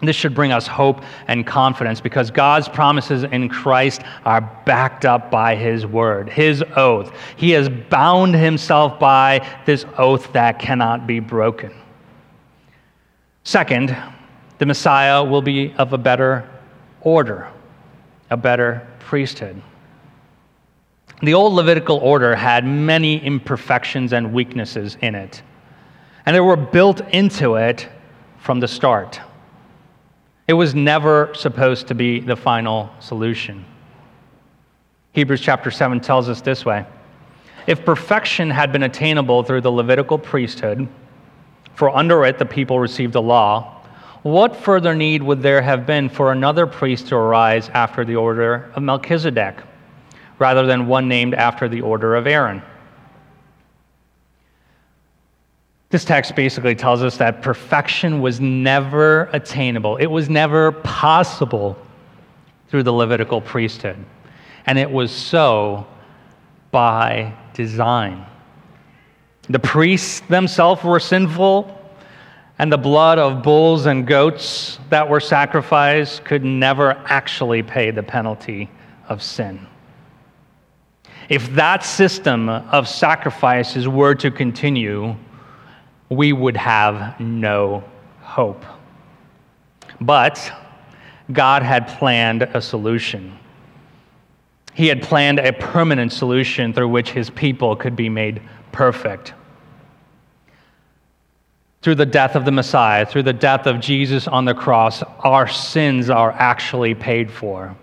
This 0.00 0.14
should 0.14 0.34
bring 0.34 0.52
us 0.52 0.66
hope 0.66 1.02
and 1.26 1.44
confidence 1.44 2.00
because 2.00 2.30
God's 2.30 2.68
promises 2.68 3.24
in 3.24 3.48
Christ 3.48 4.02
are 4.24 4.40
backed 4.64 5.04
up 5.04 5.30
by 5.30 5.56
His 5.56 5.84
word, 5.84 6.28
His 6.28 6.62
oath. 6.76 7.12
He 7.36 7.50
has 7.50 7.68
bound 7.68 8.34
Himself 8.34 9.00
by 9.00 9.46
this 9.66 9.84
oath 9.96 10.32
that 10.34 10.60
cannot 10.60 11.06
be 11.06 11.18
broken. 11.18 11.74
Second, 13.42 13.96
the 14.58 14.66
Messiah 14.66 15.24
will 15.24 15.42
be 15.42 15.74
of 15.74 15.92
a 15.92 15.98
better 15.98 16.48
order, 17.00 17.48
a 18.30 18.36
better 18.36 18.86
priesthood. 19.00 19.60
The 21.22 21.34
old 21.34 21.54
Levitical 21.54 21.96
order 21.98 22.36
had 22.36 22.64
many 22.64 23.24
imperfections 23.24 24.12
and 24.12 24.32
weaknesses 24.32 24.96
in 25.00 25.16
it, 25.16 25.42
and 26.28 26.34
they 26.34 26.40
were 26.40 26.56
built 26.56 27.00
into 27.14 27.54
it 27.54 27.88
from 28.36 28.60
the 28.60 28.68
start. 28.68 29.18
It 30.46 30.52
was 30.52 30.74
never 30.74 31.32
supposed 31.32 31.88
to 31.88 31.94
be 31.94 32.20
the 32.20 32.36
final 32.36 32.90
solution. 33.00 33.64
Hebrews 35.12 35.40
chapter 35.40 35.70
7 35.70 36.00
tells 36.00 36.28
us 36.28 36.42
this 36.42 36.66
way 36.66 36.84
If 37.66 37.82
perfection 37.82 38.50
had 38.50 38.72
been 38.72 38.82
attainable 38.82 39.42
through 39.42 39.62
the 39.62 39.72
Levitical 39.72 40.18
priesthood, 40.18 40.86
for 41.74 41.96
under 41.96 42.26
it 42.26 42.36
the 42.36 42.44
people 42.44 42.78
received 42.78 43.14
the 43.14 43.22
law, 43.22 43.80
what 44.22 44.54
further 44.54 44.94
need 44.94 45.22
would 45.22 45.40
there 45.40 45.62
have 45.62 45.86
been 45.86 46.10
for 46.10 46.30
another 46.30 46.66
priest 46.66 47.08
to 47.08 47.16
arise 47.16 47.70
after 47.70 48.04
the 48.04 48.16
order 48.16 48.70
of 48.74 48.82
Melchizedek, 48.82 49.62
rather 50.38 50.66
than 50.66 50.88
one 50.88 51.08
named 51.08 51.32
after 51.32 51.70
the 51.70 51.80
order 51.80 52.16
of 52.16 52.26
Aaron? 52.26 52.62
This 55.90 56.04
text 56.04 56.36
basically 56.36 56.74
tells 56.74 57.02
us 57.02 57.16
that 57.16 57.40
perfection 57.40 58.20
was 58.20 58.40
never 58.40 59.24
attainable, 59.32 59.96
it 59.96 60.06
was 60.06 60.28
never 60.28 60.72
possible 60.72 61.78
through 62.68 62.82
the 62.82 62.92
Levitical 62.92 63.40
priesthood. 63.40 63.96
And 64.66 64.78
it 64.78 64.90
was 64.90 65.10
so 65.10 65.86
by 66.70 67.32
design. 67.54 68.26
The 69.48 69.58
priests 69.58 70.20
themselves 70.28 70.84
were 70.84 71.00
sinful, 71.00 71.74
and 72.58 72.70
the 72.70 72.76
blood 72.76 73.18
of 73.18 73.42
bulls 73.42 73.86
and 73.86 74.06
goats 74.06 74.78
that 74.90 75.08
were 75.08 75.20
sacrificed 75.20 76.24
could 76.26 76.44
never 76.44 76.90
actually 77.06 77.62
pay 77.62 77.90
the 77.90 78.02
penalty 78.02 78.70
of 79.08 79.22
sin. 79.22 79.66
If 81.30 81.54
that 81.54 81.82
system 81.82 82.50
of 82.50 82.88
sacrifices 82.88 83.88
were 83.88 84.14
to 84.16 84.30
continue, 84.30 85.16
we 86.08 86.32
would 86.32 86.56
have 86.56 87.18
no 87.20 87.84
hope. 88.20 88.64
But 90.00 90.52
God 91.32 91.62
had 91.62 91.88
planned 91.88 92.42
a 92.42 92.60
solution. 92.60 93.38
He 94.74 94.86
had 94.86 95.02
planned 95.02 95.38
a 95.38 95.52
permanent 95.52 96.12
solution 96.12 96.72
through 96.72 96.88
which 96.88 97.10
his 97.10 97.30
people 97.30 97.74
could 97.76 97.96
be 97.96 98.08
made 98.08 98.40
perfect 98.72 99.34
through 101.82 101.94
the 101.94 102.06
death 102.06 102.34
of 102.34 102.44
the 102.44 102.50
Messiah, 102.50 103.06
through 103.06 103.22
the 103.22 103.32
death 103.32 103.66
of 103.66 103.80
Jesus 103.80 104.26
on 104.26 104.44
the 104.44 104.54
cross, 104.54 105.02
our 105.20 105.46
sins 105.46 106.10
are 106.10 106.32
actually 106.32 106.94
paid 106.94 107.30
for. 107.30 107.74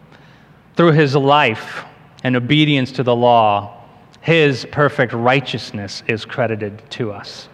Through 0.76 0.92
his 0.92 1.16
life 1.16 1.86
and 2.24 2.36
obedience 2.36 2.92
to 2.94 3.04
the 3.04 3.16
law, 3.16 3.82
his 4.22 4.66
perfect 4.72 5.14
righteousness 5.14 6.04
is 6.08 6.26
credited 6.26 6.82
to 6.92 7.12
us. 7.12 7.48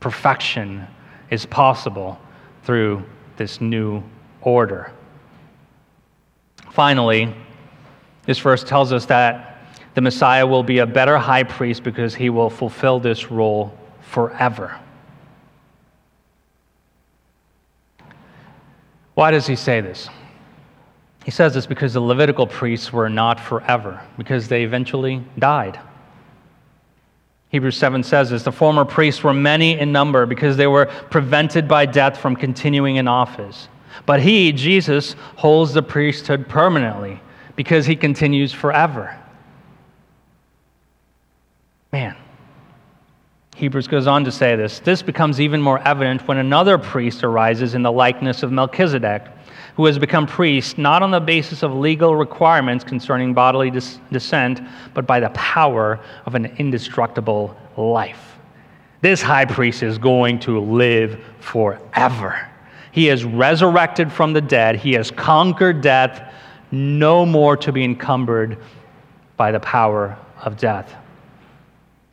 Perfection 0.00 0.86
is 1.30 1.46
possible 1.46 2.18
through 2.64 3.04
this 3.36 3.60
new 3.60 4.02
order. 4.40 4.92
Finally, 6.70 7.34
this 8.24 8.38
verse 8.38 8.62
tells 8.62 8.92
us 8.92 9.06
that 9.06 9.58
the 9.94 10.00
Messiah 10.00 10.46
will 10.46 10.62
be 10.62 10.78
a 10.78 10.86
better 10.86 11.18
high 11.18 11.42
priest 11.42 11.82
because 11.82 12.14
he 12.14 12.30
will 12.30 12.50
fulfill 12.50 13.00
this 13.00 13.30
role 13.30 13.76
forever. 14.02 14.78
Why 19.14 19.32
does 19.32 19.46
he 19.46 19.56
say 19.56 19.80
this? 19.80 20.08
He 21.24 21.32
says 21.32 21.52
this 21.52 21.66
because 21.66 21.94
the 21.94 22.00
Levitical 22.00 22.46
priests 22.46 22.92
were 22.92 23.10
not 23.10 23.40
forever, 23.40 24.00
because 24.16 24.46
they 24.46 24.62
eventually 24.62 25.24
died. 25.38 25.80
Hebrews 27.50 27.76
7 27.76 28.02
says 28.02 28.30
this 28.30 28.42
the 28.42 28.52
former 28.52 28.84
priests 28.84 29.24
were 29.24 29.32
many 29.32 29.78
in 29.78 29.90
number 29.90 30.26
because 30.26 30.56
they 30.56 30.66
were 30.66 30.86
prevented 30.86 31.66
by 31.66 31.86
death 31.86 32.18
from 32.18 32.36
continuing 32.36 32.96
in 32.96 33.08
office. 33.08 33.68
But 34.06 34.20
he, 34.20 34.52
Jesus, 34.52 35.14
holds 35.36 35.72
the 35.72 35.82
priesthood 35.82 36.48
permanently 36.48 37.20
because 37.56 37.86
he 37.86 37.96
continues 37.96 38.52
forever. 38.52 39.18
Man, 41.92 42.16
Hebrews 43.56 43.88
goes 43.88 44.06
on 44.06 44.24
to 44.24 44.30
say 44.30 44.54
this. 44.54 44.78
This 44.80 45.02
becomes 45.02 45.40
even 45.40 45.60
more 45.60 45.80
evident 45.80 46.28
when 46.28 46.36
another 46.36 46.78
priest 46.78 47.24
arises 47.24 47.74
in 47.74 47.82
the 47.82 47.90
likeness 47.90 48.42
of 48.42 48.52
Melchizedek, 48.52 49.26
who 49.78 49.86
has 49.86 49.96
become 49.96 50.26
priest 50.26 50.76
not 50.76 51.04
on 51.04 51.12
the 51.12 51.20
basis 51.20 51.62
of 51.62 51.72
legal 51.72 52.16
requirements 52.16 52.82
concerning 52.82 53.32
bodily 53.32 53.70
des- 53.70 54.00
descent, 54.10 54.60
but 54.92 55.06
by 55.06 55.20
the 55.20 55.30
power 55.30 56.00
of 56.26 56.34
an 56.34 56.46
indestructible 56.58 57.56
life. 57.76 58.38
This 59.02 59.22
high 59.22 59.44
priest 59.44 59.84
is 59.84 59.96
going 59.96 60.40
to 60.40 60.58
live 60.58 61.24
forever. 61.38 62.50
He 62.90 63.08
is 63.08 63.24
resurrected 63.24 64.12
from 64.12 64.32
the 64.32 64.40
dead, 64.40 64.74
he 64.74 64.94
has 64.94 65.12
conquered 65.12 65.80
death, 65.80 66.34
no 66.72 67.24
more 67.24 67.56
to 67.58 67.70
be 67.70 67.84
encumbered 67.84 68.58
by 69.36 69.52
the 69.52 69.60
power 69.60 70.18
of 70.42 70.56
death. 70.56 70.92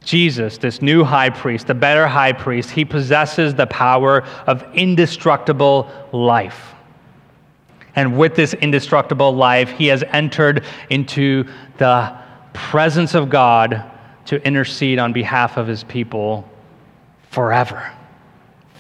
Jesus, 0.04 0.60
this 0.60 0.84
new 0.84 1.04
high 1.04 1.32
priest, 1.32 1.66
the 1.66 1.74
better 1.74 2.06
high 2.06 2.34
priest, 2.34 2.70
he 2.70 2.86
possesses 2.86 3.56
the 3.56 3.66
power 3.66 4.22
of 4.46 4.64
indestructible 4.76 5.90
life. 6.12 6.75
And 7.96 8.18
with 8.18 8.36
this 8.36 8.54
indestructible 8.54 9.34
life, 9.34 9.70
he 9.72 9.88
has 9.88 10.04
entered 10.04 10.66
into 10.90 11.46
the 11.78 12.16
presence 12.54 13.16
of 13.16 13.30
God 13.30 13.84
to 14.26 14.46
intercede 14.46 15.00
on 15.00 15.14
behalf 15.14 15.58
of 15.58 15.68
his 15.68 15.84
people 15.84 16.50
forever. 17.30 17.92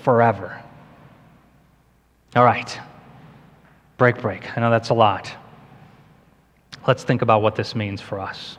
Forever. 0.03 0.61
All 2.35 2.43
right. 2.43 2.79
Break, 3.97 4.21
break. 4.21 4.57
I 4.57 4.61
know 4.61 4.69
that's 4.69 4.89
a 4.89 4.93
lot. 4.93 5.31
Let's 6.87 7.03
think 7.03 7.21
about 7.21 7.41
what 7.41 7.55
this 7.55 7.75
means 7.75 8.01
for 8.01 8.19
us. 8.19 8.57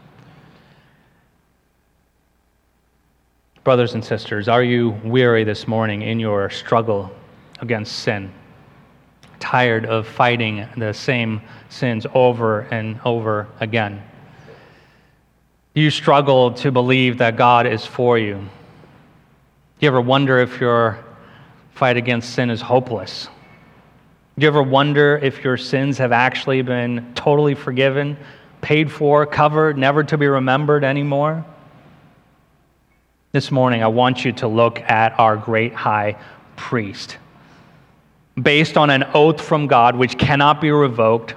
Brothers 3.62 3.94
and 3.94 4.04
sisters, 4.04 4.48
are 4.48 4.62
you 4.62 4.90
weary 5.04 5.44
this 5.44 5.68
morning 5.68 6.02
in 6.02 6.20
your 6.20 6.48
struggle 6.50 7.10
against 7.60 8.00
sin? 8.00 8.32
Tired 9.38 9.86
of 9.86 10.06
fighting 10.06 10.66
the 10.76 10.92
same 10.92 11.42
sins 11.68 12.06
over 12.14 12.60
and 12.60 13.00
over 13.04 13.48
again? 13.60 14.02
Do 15.74 15.80
you 15.80 15.90
struggle 15.90 16.52
to 16.54 16.72
believe 16.72 17.18
that 17.18 17.36
God 17.36 17.66
is 17.66 17.84
for 17.84 18.18
you? 18.18 18.36
Do 18.36 18.48
you 19.80 19.88
ever 19.88 20.00
wonder 20.00 20.38
if 20.38 20.60
your 20.60 20.98
fight 21.72 21.98
against 21.98 22.34
sin 22.34 22.48
is 22.48 22.62
hopeless? 22.62 23.28
Do 24.38 24.42
you 24.44 24.48
ever 24.48 24.62
wonder 24.62 25.18
if 25.22 25.44
your 25.44 25.56
sins 25.56 25.98
have 25.98 26.12
actually 26.12 26.62
been 26.62 27.12
totally 27.14 27.54
forgiven, 27.54 28.16
paid 28.62 28.90
for, 28.90 29.26
covered, 29.26 29.76
never 29.76 30.02
to 30.04 30.16
be 30.16 30.26
remembered 30.26 30.84
anymore? 30.84 31.44
This 33.32 33.50
morning, 33.50 33.82
I 33.82 33.88
want 33.88 34.24
you 34.24 34.32
to 34.32 34.48
look 34.48 34.80
at 34.80 35.18
our 35.18 35.36
great 35.36 35.74
high 35.74 36.16
priest. 36.56 37.18
Based 38.40 38.76
on 38.76 38.90
an 38.90 39.04
oath 39.14 39.40
from 39.40 39.66
God 39.66 39.96
which 39.96 40.18
cannot 40.18 40.60
be 40.60 40.70
revoked, 40.70 41.34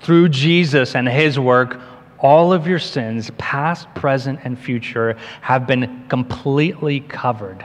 through 0.00 0.30
Jesus 0.30 0.94
and 0.94 1.08
his 1.08 1.38
work, 1.38 1.80
all 2.18 2.52
of 2.52 2.66
your 2.66 2.78
sins, 2.78 3.30
past, 3.38 3.92
present, 3.94 4.40
and 4.44 4.58
future, 4.58 5.16
have 5.40 5.66
been 5.66 6.04
completely 6.08 7.00
covered. 7.00 7.64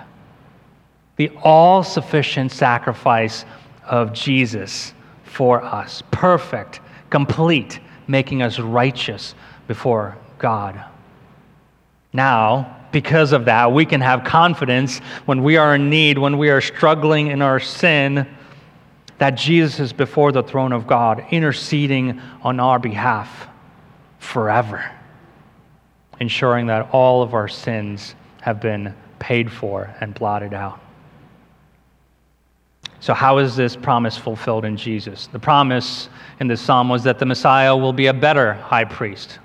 The 1.17 1.29
all 1.43 1.83
sufficient 1.83 2.51
sacrifice 2.51 3.45
of 3.85 4.13
Jesus 4.13 4.93
for 5.23 5.63
us, 5.63 6.03
perfect, 6.11 6.79
complete, 7.09 7.79
making 8.07 8.41
us 8.41 8.59
righteous 8.59 9.35
before 9.67 10.17
God. 10.37 10.83
Now, 12.13 12.77
because 12.91 13.33
of 13.33 13.45
that, 13.45 13.73
we 13.73 13.85
can 13.85 13.99
have 13.99 14.23
confidence 14.23 14.99
when 15.25 15.43
we 15.43 15.57
are 15.57 15.75
in 15.75 15.89
need, 15.89 16.17
when 16.17 16.37
we 16.37 16.49
are 16.49 16.61
struggling 16.61 17.27
in 17.27 17.41
our 17.41 17.59
sin, 17.59 18.25
that 19.17 19.31
Jesus 19.31 19.79
is 19.79 19.93
before 19.93 20.31
the 20.31 20.43
throne 20.43 20.73
of 20.73 20.87
God, 20.87 21.25
interceding 21.31 22.21
on 22.41 22.59
our 22.59 22.79
behalf 22.79 23.47
forever, 24.19 24.91
ensuring 26.19 26.67
that 26.67 26.89
all 26.91 27.21
of 27.21 27.33
our 27.33 27.47
sins 27.47 28.15
have 28.41 28.59
been 28.59 28.93
paid 29.19 29.51
for 29.51 29.95
and 30.01 30.13
blotted 30.13 30.53
out. 30.53 30.79
So, 32.99 33.13
how 33.13 33.37
is 33.37 33.55
this 33.55 33.75
promise 33.75 34.17
fulfilled 34.17 34.65
in 34.65 34.75
Jesus? 34.77 35.27
The 35.27 35.39
promise 35.39 36.09
in 36.39 36.47
this 36.47 36.61
psalm 36.61 36.89
was 36.89 37.03
that 37.03 37.19
the 37.19 37.25
Messiah 37.25 37.75
will 37.75 37.93
be 37.93 38.07
a 38.07 38.13
better 38.13 38.53
high 38.53 38.85
priest. 38.85 39.39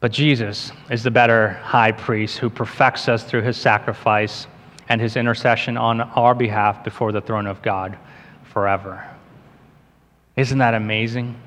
But 0.00 0.12
Jesus 0.12 0.72
is 0.90 1.02
the 1.02 1.10
better 1.10 1.50
high 1.62 1.92
priest 1.92 2.38
who 2.38 2.50
perfects 2.50 3.08
us 3.08 3.22
through 3.22 3.42
his 3.42 3.56
sacrifice 3.56 4.46
and 4.88 5.00
his 5.00 5.16
intercession 5.16 5.76
on 5.76 6.00
our 6.00 6.34
behalf 6.34 6.82
before 6.82 7.12
the 7.12 7.20
throne 7.20 7.46
of 7.46 7.62
God 7.62 7.96
forever. 8.50 9.06
Isn't 10.36 10.58
that 10.58 10.74
amazing? 10.74 11.40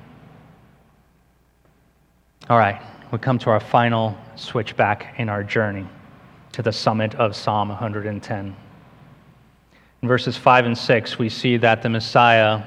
All 2.48 2.58
right, 2.58 2.80
we 3.10 3.18
come 3.18 3.38
to 3.40 3.50
our 3.50 3.60
final 3.60 4.16
switchback 4.36 5.14
in 5.18 5.28
our 5.28 5.42
journey 5.42 5.86
to 6.52 6.62
the 6.62 6.72
summit 6.72 7.14
of 7.16 7.36
Psalm 7.36 7.68
110. 7.68 8.56
In 10.02 10.08
verses 10.08 10.36
5 10.36 10.66
and 10.66 10.76
6, 10.76 11.18
we 11.18 11.28
see 11.28 11.56
that 11.58 11.82
the 11.82 11.88
Messiah 11.88 12.62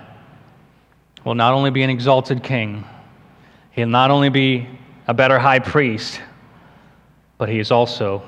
will 1.23 1.35
not 1.35 1.53
only 1.53 1.69
be 1.69 1.83
an 1.83 1.89
exalted 1.89 2.43
king, 2.43 2.83
he'll 3.71 3.87
not 3.87 4.11
only 4.11 4.29
be 4.29 4.67
a 5.07 5.13
better 5.13 5.39
high 5.39 5.59
priest, 5.59 6.21
but 7.37 7.49
he 7.49 7.59
is 7.59 7.71
also 7.71 8.23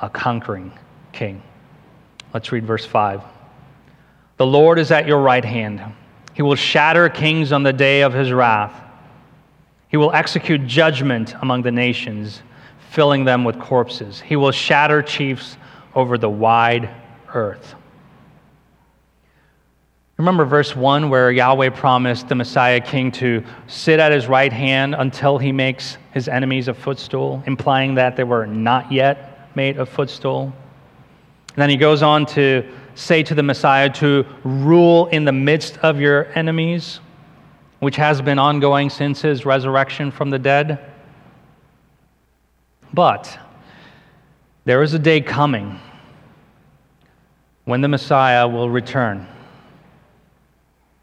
a 0.00 0.08
conquering 0.08 0.72
king. 1.12 1.42
Let's 2.32 2.52
read 2.52 2.64
verse 2.64 2.86
5. 2.86 3.22
The 4.40 4.46
Lord 4.46 4.78
is 4.78 4.90
at 4.90 5.06
your 5.06 5.20
right 5.20 5.44
hand. 5.44 5.82
He 6.32 6.40
will 6.40 6.54
shatter 6.54 7.10
kings 7.10 7.52
on 7.52 7.62
the 7.62 7.74
day 7.74 8.00
of 8.00 8.14
his 8.14 8.32
wrath. 8.32 8.72
He 9.88 9.98
will 9.98 10.12
execute 10.12 10.66
judgment 10.66 11.34
among 11.42 11.60
the 11.60 11.70
nations, 11.70 12.40
filling 12.88 13.26
them 13.26 13.44
with 13.44 13.58
corpses. 13.58 14.18
He 14.18 14.36
will 14.36 14.50
shatter 14.50 15.02
chiefs 15.02 15.58
over 15.94 16.16
the 16.16 16.30
wide 16.30 16.88
earth. 17.34 17.74
Remember 20.16 20.46
verse 20.46 20.74
1 20.74 21.10
where 21.10 21.30
Yahweh 21.30 21.68
promised 21.68 22.28
the 22.28 22.34
Messiah 22.34 22.80
king 22.80 23.12
to 23.12 23.44
sit 23.66 24.00
at 24.00 24.10
his 24.10 24.26
right 24.26 24.54
hand 24.54 24.94
until 24.94 25.36
he 25.36 25.52
makes 25.52 25.98
his 26.14 26.28
enemies 26.28 26.66
a 26.68 26.72
footstool, 26.72 27.42
implying 27.46 27.96
that 27.96 28.16
they 28.16 28.24
were 28.24 28.46
not 28.46 28.90
yet 28.90 29.50
made 29.54 29.78
a 29.78 29.84
footstool. 29.84 30.44
And 30.44 31.56
then 31.56 31.68
he 31.68 31.76
goes 31.76 32.02
on 32.02 32.24
to 32.26 32.66
say 33.00 33.22
to 33.22 33.34
the 33.34 33.42
Messiah 33.42 33.90
to 33.90 34.26
rule 34.44 35.06
in 35.06 35.24
the 35.24 35.32
midst 35.32 35.78
of 35.78 36.00
your 36.00 36.26
enemies, 36.34 37.00
which 37.78 37.96
has 37.96 38.20
been 38.20 38.38
ongoing 38.38 38.90
since 38.90 39.22
his 39.22 39.46
resurrection 39.46 40.10
from 40.10 40.30
the 40.30 40.38
dead. 40.38 40.78
But 42.92 43.38
there 44.64 44.82
is 44.82 44.94
a 44.94 44.98
day 44.98 45.20
coming 45.20 45.80
when 47.64 47.80
the 47.80 47.88
Messiah 47.88 48.46
will 48.46 48.68
return 48.68 49.26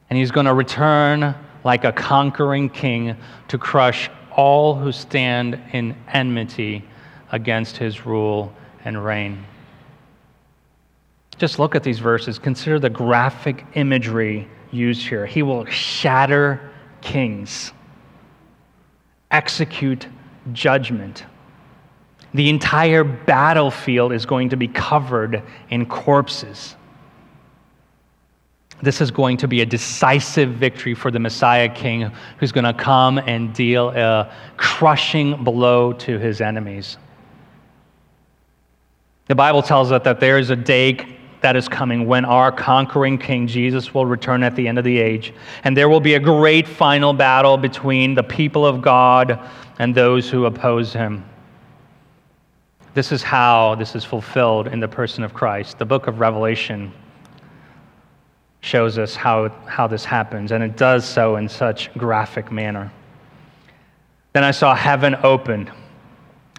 and 0.09 0.17
he's 0.17 0.31
going 0.31 0.45
to 0.45 0.53
return 0.53 1.35
like 1.63 1.83
a 1.83 1.91
conquering 1.91 2.69
king 2.69 3.17
to 3.49 3.57
crush 3.57 4.09
all 4.31 4.75
who 4.75 4.91
stand 4.91 5.59
in 5.73 5.95
enmity 6.13 6.83
against 7.31 7.77
his 7.77 8.05
rule 8.05 8.53
and 8.85 9.03
reign. 9.03 9.43
Just 11.37 11.59
look 11.59 11.75
at 11.75 11.83
these 11.83 11.99
verses. 11.99 12.39
Consider 12.39 12.79
the 12.79 12.89
graphic 12.89 13.65
imagery 13.75 14.47
used 14.71 15.07
here. 15.07 15.25
He 15.25 15.43
will 15.43 15.65
shatter 15.65 16.71
kings, 17.01 17.73
execute 19.29 20.07
judgment. 20.51 21.25
The 22.33 22.49
entire 22.49 23.03
battlefield 23.03 24.13
is 24.13 24.25
going 24.25 24.49
to 24.49 24.57
be 24.57 24.67
covered 24.67 25.43
in 25.69 25.85
corpses. 25.85 26.75
This 28.81 29.01
is 29.01 29.09
going 29.09 29.37
to 29.37 29.47
be 29.47 29.61
a 29.61 29.65
decisive 29.65 30.51
victory 30.51 30.93
for 30.93 31.09
the 31.09 31.19
Messiah 31.19 31.69
King 31.69 32.11
who's 32.39 32.51
going 32.51 32.65
to 32.65 32.73
come 32.73 33.17
and 33.17 33.53
deal 33.53 33.89
a 33.89 34.31
crushing 34.57 35.43
blow 35.43 35.93
to 35.93 36.19
his 36.19 36.41
enemies. 36.41 36.97
The 39.27 39.35
Bible 39.35 39.61
tells 39.61 39.91
us 39.91 40.03
that 40.03 40.19
there 40.19 40.37
is 40.37 40.51
a 40.51 40.55
day 40.55 41.16
that 41.41 41.55
is 41.55 41.67
coming 41.69 42.07
when 42.07 42.25
our 42.25 42.51
conquering 42.51 43.17
King 43.17 43.47
Jesus 43.47 43.93
will 43.93 44.05
return 44.05 44.43
at 44.43 44.55
the 44.55 44.67
end 44.67 44.77
of 44.77 44.83
the 44.83 44.97
age, 44.97 45.33
and 45.63 45.77
there 45.77 45.89
will 45.89 45.99
be 45.99 46.15
a 46.15 46.19
great 46.19 46.67
final 46.67 47.13
battle 47.13 47.57
between 47.57 48.15
the 48.15 48.23
people 48.23 48.65
of 48.65 48.81
God 48.81 49.39
and 49.79 49.93
those 49.93 50.29
who 50.29 50.45
oppose 50.45 50.93
him. 50.93 51.23
This 52.93 53.11
is 53.11 53.21
how 53.21 53.75
this 53.75 53.95
is 53.95 54.03
fulfilled 54.03 54.67
in 54.67 54.79
the 54.79 54.87
person 54.87 55.23
of 55.23 55.33
Christ. 55.33 55.77
The 55.77 55.85
book 55.85 56.07
of 56.07 56.19
Revelation 56.19 56.91
shows 58.61 58.97
us 58.97 59.15
how, 59.15 59.49
how 59.67 59.85
this 59.85 60.03
happens, 60.03 60.51
and 60.51 60.63
it 60.63 60.75
does 60.75 61.05
so 61.05 61.35
in 61.35 61.47
such 61.47 61.93
graphic 61.93 62.51
manner. 62.51 62.91
Then 64.33 64.43
I 64.43 64.51
saw 64.51 64.73
heaven 64.73 65.15
opened, 65.21 65.71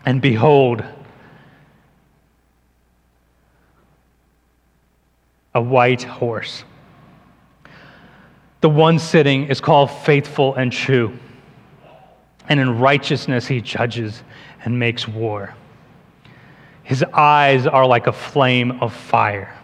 and 0.07 0.22
behold, 0.22 0.85
a 5.59 5.61
white 5.61 6.03
horse. 6.03 6.65
The 8.63 8.71
one 8.71 8.99
sitting 8.99 9.49
is 9.49 9.61
called 9.61 9.91
faithful 9.91 10.55
and 10.55 10.73
true, 10.73 11.17
and 12.49 12.59
in 12.59 12.79
righteousness 12.79 13.47
he 13.47 13.61
judges 13.61 14.23
and 14.65 14.79
makes 14.79 15.07
war. 15.07 15.55
His 16.83 17.03
eyes 17.13 17.67
are 17.67 17.87
like 17.87 18.07
a 18.07 18.13
flame 18.13 18.79
of 18.81 18.95
fire 18.95 19.59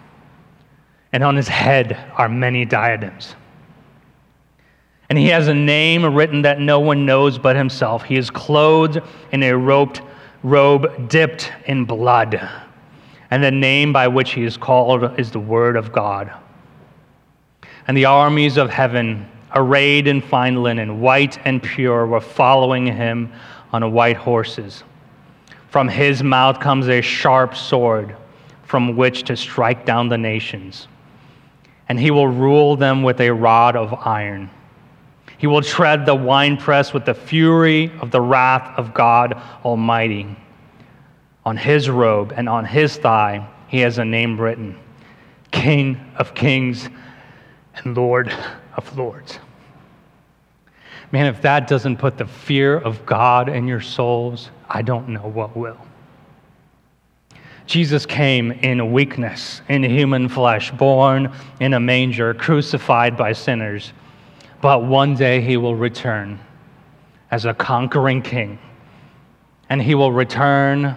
and 1.14 1.22
on 1.22 1.36
his 1.36 1.46
head 1.46 1.96
are 2.16 2.28
many 2.28 2.64
diadems. 2.64 3.36
And 5.08 5.16
he 5.16 5.28
has 5.28 5.46
a 5.46 5.54
name 5.54 6.04
written 6.12 6.42
that 6.42 6.58
no 6.58 6.80
one 6.80 7.06
knows 7.06 7.38
but 7.38 7.54
himself. 7.54 8.02
He 8.02 8.16
is 8.16 8.30
clothed 8.30 9.00
in 9.30 9.44
a 9.44 9.56
roped 9.56 10.02
robe 10.42 11.08
dipped 11.08 11.52
in 11.66 11.84
blood. 11.84 12.50
And 13.34 13.42
the 13.42 13.50
name 13.50 13.92
by 13.92 14.06
which 14.06 14.30
he 14.30 14.44
is 14.44 14.56
called 14.56 15.18
is 15.18 15.32
the 15.32 15.40
Word 15.40 15.74
of 15.76 15.90
God. 15.90 16.32
And 17.88 17.96
the 17.96 18.04
armies 18.04 18.56
of 18.56 18.70
heaven, 18.70 19.28
arrayed 19.56 20.06
in 20.06 20.20
fine 20.20 20.62
linen, 20.62 21.00
white 21.00 21.38
and 21.44 21.60
pure, 21.60 22.06
were 22.06 22.20
following 22.20 22.86
him 22.86 23.32
on 23.72 23.92
white 23.92 24.16
horses. 24.16 24.84
From 25.68 25.88
his 25.88 26.22
mouth 26.22 26.60
comes 26.60 26.88
a 26.88 27.00
sharp 27.00 27.56
sword 27.56 28.14
from 28.62 28.96
which 28.96 29.24
to 29.24 29.36
strike 29.36 29.84
down 29.84 30.08
the 30.08 30.16
nations 30.16 30.86
and 31.88 31.98
he 31.98 32.12
will 32.12 32.28
rule 32.28 32.76
them 32.76 33.02
with 33.02 33.20
a 33.20 33.30
rod 33.30 33.74
of 33.74 33.92
iron. 34.06 34.48
He 35.38 35.48
will 35.48 35.60
tread 35.60 36.06
the 36.06 36.14
winepress 36.14 36.94
with 36.94 37.04
the 37.04 37.14
fury 37.14 37.90
of 38.00 38.12
the 38.12 38.20
wrath 38.20 38.78
of 38.78 38.94
God 38.94 39.34
Almighty. 39.64 40.36
On 41.44 41.56
his 41.56 41.90
robe 41.90 42.32
and 42.36 42.48
on 42.48 42.64
his 42.64 42.96
thigh, 42.96 43.46
he 43.68 43.80
has 43.80 43.98
a 43.98 44.04
name 44.04 44.40
written 44.40 44.78
King 45.50 46.00
of 46.16 46.34
Kings 46.34 46.88
and 47.76 47.96
Lord 47.96 48.32
of 48.76 48.96
Lords. 48.96 49.38
Man, 51.12 51.26
if 51.26 51.42
that 51.42 51.68
doesn't 51.68 51.98
put 51.98 52.18
the 52.18 52.26
fear 52.26 52.76
of 52.76 53.04
God 53.06 53.48
in 53.48 53.68
your 53.68 53.80
souls, 53.80 54.50
I 54.68 54.82
don't 54.82 55.08
know 55.08 55.28
what 55.28 55.56
will. 55.56 55.78
Jesus 57.66 58.04
came 58.04 58.52
in 58.52 58.92
weakness, 58.92 59.62
in 59.68 59.82
human 59.82 60.28
flesh, 60.28 60.70
born 60.72 61.32
in 61.60 61.74
a 61.74 61.80
manger, 61.80 62.34
crucified 62.34 63.16
by 63.16 63.32
sinners. 63.32 63.92
But 64.60 64.84
one 64.84 65.14
day 65.14 65.40
he 65.40 65.56
will 65.56 65.76
return 65.76 66.40
as 67.30 67.44
a 67.44 67.54
conquering 67.54 68.22
king, 68.22 68.58
and 69.68 69.80
he 69.80 69.94
will 69.94 70.12
return 70.12 70.96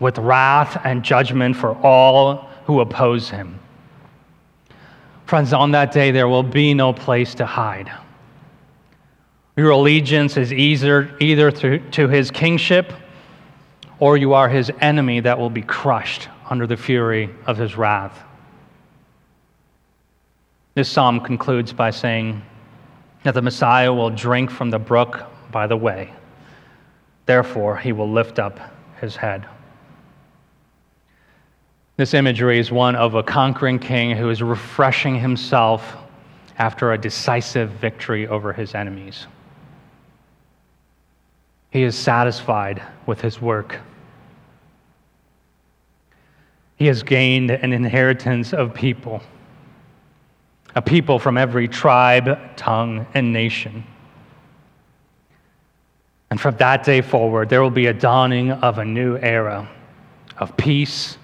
with 0.00 0.18
wrath 0.18 0.80
and 0.84 1.02
judgment 1.02 1.56
for 1.56 1.76
all 1.84 2.48
who 2.64 2.80
oppose 2.80 3.30
him. 3.30 3.58
Friends, 5.26 5.52
on 5.52 5.72
that 5.72 5.92
day 5.92 6.10
there 6.10 6.28
will 6.28 6.42
be 6.42 6.74
no 6.74 6.92
place 6.92 7.34
to 7.36 7.46
hide. 7.46 7.92
Your 9.56 9.70
allegiance 9.70 10.36
is 10.36 10.52
either, 10.52 11.16
either 11.20 11.50
to 11.50 12.08
his 12.08 12.30
kingship 12.30 12.92
or 13.98 14.16
you 14.16 14.34
are 14.34 14.48
his 14.48 14.70
enemy 14.80 15.20
that 15.20 15.38
will 15.38 15.50
be 15.50 15.62
crushed 15.62 16.28
under 16.48 16.66
the 16.66 16.76
fury 16.76 17.28
of 17.46 17.56
his 17.56 17.76
wrath. 17.76 18.22
This 20.74 20.88
psalm 20.88 21.20
concludes 21.20 21.72
by 21.72 21.90
saying 21.90 22.40
that 23.24 23.34
the 23.34 23.42
Messiah 23.42 23.92
will 23.92 24.10
drink 24.10 24.50
from 24.50 24.70
the 24.70 24.78
brook 24.78 25.24
by 25.50 25.66
the 25.66 25.76
way. 25.76 26.12
Therefore, 27.26 27.76
he 27.76 27.92
will 27.92 28.10
lift 28.10 28.38
up 28.38 28.60
his 29.00 29.16
head. 29.16 29.44
This 31.98 32.14
imagery 32.14 32.60
is 32.60 32.70
one 32.70 32.94
of 32.94 33.16
a 33.16 33.24
conquering 33.24 33.80
king 33.80 34.16
who 34.16 34.30
is 34.30 34.40
refreshing 34.40 35.18
himself 35.18 35.96
after 36.56 36.92
a 36.92 36.98
decisive 36.98 37.70
victory 37.70 38.28
over 38.28 38.52
his 38.52 38.76
enemies. 38.76 39.26
He 41.72 41.82
is 41.82 41.96
satisfied 41.96 42.80
with 43.06 43.20
his 43.20 43.40
work. 43.40 43.80
He 46.76 46.86
has 46.86 47.02
gained 47.02 47.50
an 47.50 47.72
inheritance 47.72 48.52
of 48.52 48.72
people, 48.72 49.20
a 50.76 50.80
people 50.80 51.18
from 51.18 51.36
every 51.36 51.66
tribe, 51.66 52.38
tongue, 52.56 53.08
and 53.12 53.32
nation. 53.32 53.82
And 56.30 56.40
from 56.40 56.56
that 56.58 56.84
day 56.84 57.00
forward, 57.00 57.48
there 57.48 57.60
will 57.60 57.72
be 57.72 57.86
a 57.86 57.92
dawning 57.92 58.52
of 58.52 58.78
a 58.78 58.84
new 58.84 59.16
era 59.16 59.68
of 60.36 60.56
peace, 60.56 61.18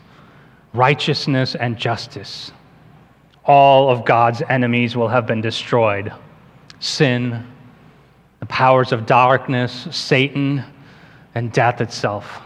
righteousness, 0.75 1.55
and 1.55 1.79
justice. 1.79 2.53
All 3.45 3.89
of 3.89 4.05
God's 4.05 4.43
enemies 4.49 4.97
will 4.97 5.09
have 5.09 5.27
been 5.27 5.41
destroyed 5.41 6.13
sin, 6.81 7.47
the 8.41 8.47
powers 8.47 8.93
of 8.93 9.07
darkness, 9.07 9.87
Satan, 9.91 10.63
and 11.35 11.51
death 11.51 11.81
itself. 11.81 12.43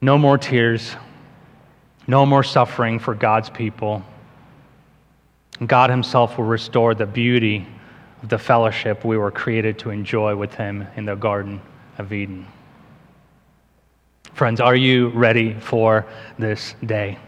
No 0.00 0.18
more 0.18 0.38
tears 0.38 0.96
no 2.08 2.24
more 2.24 2.42
suffering 2.42 2.98
for 2.98 3.14
God's 3.14 3.50
people. 3.50 4.02
God 5.64 5.90
Himself 5.90 6.38
will 6.38 6.46
restore 6.46 6.94
the 6.94 7.06
beauty 7.06 7.66
of 8.22 8.30
the 8.30 8.38
fellowship 8.38 9.04
we 9.04 9.18
were 9.18 9.30
created 9.30 9.78
to 9.80 9.90
enjoy 9.90 10.34
with 10.34 10.54
Him 10.54 10.86
in 10.96 11.04
the 11.04 11.14
Garden 11.14 11.60
of 11.98 12.12
Eden. 12.12 12.46
Friends, 14.38 14.60
are 14.60 14.76
you 14.76 15.08
ready 15.08 15.52
for 15.52 16.06
this 16.38 16.76
day? 16.86 17.18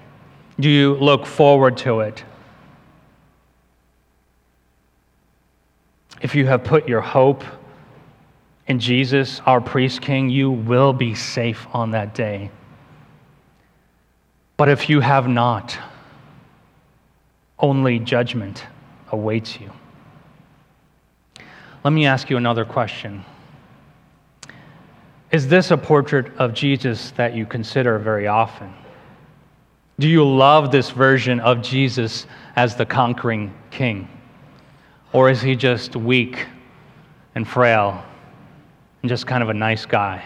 Do 0.61 0.71
you 0.71 0.95
look 0.95 1.27
forward 1.27 1.77
to 1.79 2.03
it? 2.03 2.23
If 6.23 6.37
you 6.37 6.47
have 6.47 6.63
put 6.63 6.89
your 6.89 7.01
hope 7.01 7.43
in 8.69 8.79
Jesus, 8.79 9.41
our 9.45 9.61
priest 9.61 10.01
king, 10.01 10.31
you 10.31 10.53
will 10.53 10.93
be 10.93 11.17
safe 11.17 11.67
on 11.73 11.91
that 11.91 12.15
day. 12.15 12.49
But 14.57 14.69
if 14.69 14.89
you 14.89 15.01
have 15.01 15.27
not, 15.27 15.77
only 17.59 17.99
judgment 17.99 18.65
awaits 19.11 19.59
you. 19.59 19.73
Let 21.83 21.93
me 21.93 22.07
ask 22.07 22.31
you 22.31 22.37
another 22.37 22.65
question. 22.65 23.25
Is 25.33 25.47
this 25.47 25.71
a 25.71 25.77
portrait 25.77 26.37
of 26.39 26.55
Jesus 26.55 27.13
that 27.13 27.35
you 27.35 27.47
consider 27.47 27.99
very 27.99 28.27
often? 28.27 28.75
Do 30.01 30.09
you 30.09 30.27
love 30.27 30.73
this 30.73 30.91
version 30.91 31.39
of 31.41 31.63
Jesus 31.63 32.27
as 32.57 32.75
the 32.75 32.87
conquering 32.87 33.55
king? 33.71 34.09
Or 35.13 35.31
is 35.31 35.41
he 35.41 35.55
just 35.55 35.95
weak 35.95 36.47
and 37.35 37.47
frail 37.47 38.03
and 39.03 39.09
just 39.09 39.27
kind 39.27 39.43
of 39.43 39.51
a 39.51 39.55
nice 39.55 39.87
guy? 39.87 40.25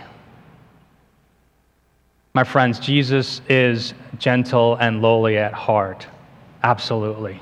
My 2.34 2.44
friends, 2.44 2.80
Jesus 2.80 3.42
is 3.48 3.94
gentle 4.18 4.76
and 4.76 5.02
lowly 5.02 5.36
at 5.36 5.52
heart. 5.52 6.06
Absolutely. 6.62 7.40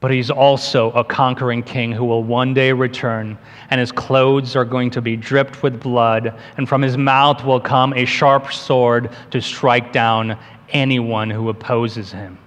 But 0.00 0.10
he's 0.10 0.30
also 0.30 0.90
a 0.92 1.02
conquering 1.02 1.62
king 1.62 1.92
who 1.92 2.04
will 2.04 2.22
one 2.22 2.52
day 2.52 2.72
return, 2.72 3.38
and 3.70 3.80
his 3.80 3.90
clothes 3.90 4.54
are 4.54 4.64
going 4.64 4.90
to 4.90 5.00
be 5.00 5.16
dripped 5.16 5.62
with 5.62 5.80
blood, 5.80 6.38
and 6.56 6.68
from 6.68 6.82
his 6.82 6.98
mouth 6.98 7.44
will 7.44 7.60
come 7.60 7.94
a 7.94 8.04
sharp 8.04 8.52
sword 8.52 9.10
to 9.30 9.40
strike 9.40 9.92
down 9.92 10.38
anyone 10.70 11.30
who 11.30 11.48
opposes 11.48 12.12
him. 12.12 12.38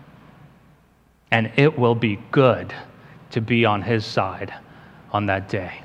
And 1.32 1.52
it 1.56 1.78
will 1.78 1.96
be 1.96 2.20
good 2.32 2.74
to 3.32 3.42
be 3.42 3.66
on 3.66 3.82
his 3.82 4.06
side 4.06 4.54
on 5.12 5.26
that 5.26 5.50
day. 5.50 5.82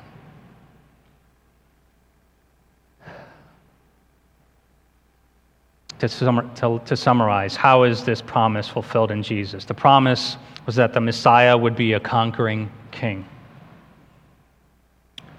To, 6.03 6.51
to, 6.57 6.81
to 6.85 6.97
summarize, 6.97 7.57
how 7.57 7.85
is 7.85 8.05
this 8.05 8.21
promise 8.21 8.69
fulfilled 8.69 9.11
in 9.11 9.23
Jesus? 9.23 9.65
The 9.65 9.75
promise 9.75 10.37
was 10.67 10.77
that 10.77 10.93
the 10.93 11.01
Messiah 11.01 11.57
would 11.57 11.77
be 11.77 11.93
a 11.93 12.01
conquering 12.01 12.71
king. 12.91 13.27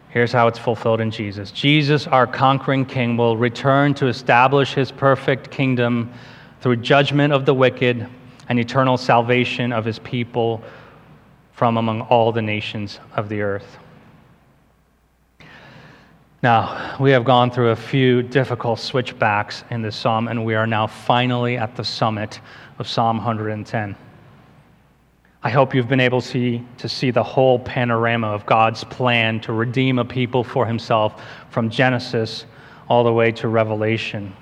Here's 0.10 0.32
how 0.32 0.48
it's 0.48 0.60
fulfilled 0.60 1.02
in 1.02 1.12
Jesus 1.12 1.52
Jesus, 1.52 2.08
our 2.08 2.28
conquering 2.28 2.86
king, 2.86 3.18
will 3.18 3.36
return 3.36 3.94
to 3.96 4.08
establish 4.08 4.74
his 4.74 4.92
perfect 4.92 5.50
kingdom 5.52 6.14
through 6.62 6.78
judgment 6.78 7.34
of 7.34 7.46
the 7.46 7.54
wicked 7.54 8.08
and 8.48 8.60
eternal 8.60 8.98
salvation 8.98 9.74
of 9.74 9.86
his 9.86 10.00
people 10.00 10.62
from 11.52 11.78
among 11.78 12.02
all 12.02 12.32
the 12.32 12.42
nations 12.42 13.00
of 13.16 13.30
the 13.30 13.42
earth. 13.42 13.78
Now, 16.44 16.98
we 17.00 17.12
have 17.12 17.24
gone 17.24 17.52
through 17.52 17.70
a 17.70 17.76
few 17.78 18.22
difficult 18.22 18.78
switchbacks 18.78 19.64
in 19.72 19.82
this 19.82 19.96
psalm, 19.96 20.28
and 20.28 20.44
we 20.44 20.56
are 20.56 20.68
now 20.68 20.88
finally 20.88 21.56
at 21.56 21.78
the 21.78 21.86
summit 21.86 22.42
of 22.80 22.86
Psalm 22.86 23.16
110. 23.16 23.96
I 25.42 25.50
hope 25.50 25.74
you've 25.74 25.88
been 25.88 26.02
able 26.02 26.20
to 26.20 26.28
see, 26.28 26.62
to 26.80 26.90
see 26.90 27.12
the 27.12 27.24
whole 27.24 27.60
panorama 27.60 28.28
of 28.28 28.46
God's 28.46 28.84
plan 28.84 29.40
to 29.40 29.54
redeem 29.54 30.00
a 30.00 30.04
people 30.04 30.44
for 30.44 30.66
himself 30.66 31.24
from 31.50 31.70
Genesis 31.70 32.46
all 32.90 33.06
the 33.06 33.14
way 33.14 33.32
to 33.32 33.48
Revelation. 33.48 34.36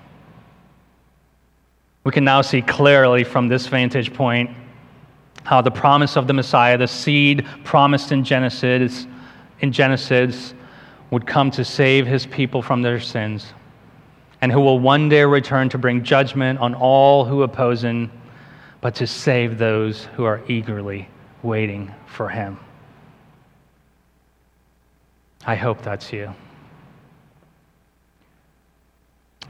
We 2.03 2.11
can 2.11 2.23
now 2.23 2.41
see 2.41 2.63
clearly 2.63 3.23
from 3.23 3.47
this 3.47 3.67
vantage 3.67 4.11
point 4.11 4.49
how 5.43 5.61
the 5.61 5.69
promise 5.69 6.17
of 6.17 6.25
the 6.25 6.33
Messiah, 6.33 6.79
the 6.79 6.87
seed 6.87 7.45
promised 7.63 8.11
in 8.11 8.23
Genesis, 8.23 9.05
in 9.59 9.71
Genesis, 9.71 10.55
would 11.11 11.27
come 11.27 11.51
to 11.51 11.63
save 11.63 12.07
his 12.07 12.25
people 12.25 12.61
from 12.61 12.81
their 12.81 12.99
sins, 12.99 13.53
and 14.41 14.51
who 14.51 14.59
will 14.59 14.79
one 14.79 15.09
day 15.09 15.23
return 15.23 15.69
to 15.69 15.77
bring 15.77 16.03
judgment 16.03 16.57
on 16.59 16.73
all 16.73 17.25
who 17.25 17.43
oppose 17.43 17.83
him, 17.83 18.09
but 18.79 18.95
to 18.95 19.05
save 19.05 19.57
those 19.57 20.05
who 20.15 20.23
are 20.23 20.41
eagerly 20.47 21.07
waiting 21.43 21.93
for 22.07 22.29
him. 22.29 22.57
I 25.45 25.55
hope 25.55 25.81
that's 25.81 26.11
you. 26.13 26.33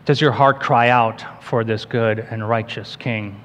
Does 0.06 0.20
your 0.20 0.32
heart 0.32 0.60
cry 0.60 0.90
out 0.90 1.44
for 1.44 1.64
this 1.64 1.86
good 1.86 2.20
and 2.20 2.48
righteous 2.48 2.96
king? 2.96 3.40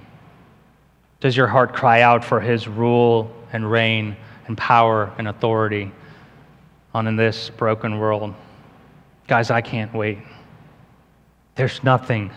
Does 1.21 1.37
your 1.37 1.47
heart 1.47 1.75
cry 1.75 2.01
out 2.01 2.25
for 2.25 2.41
his 2.41 2.67
rule 2.67 3.31
and 3.53 3.71
reign 3.71 4.17
and 4.47 4.57
power 4.57 5.13
and 5.19 5.29
authority? 5.29 5.93
On 6.97 7.07
in 7.07 7.15
this 7.15 7.51
broken 7.51 7.99
world. 7.99 8.35
Guys, 9.29 9.51
I 9.51 9.61
can't 9.61 9.93
wait. 9.93 10.17
There's 11.55 11.85
nothing 11.85 12.31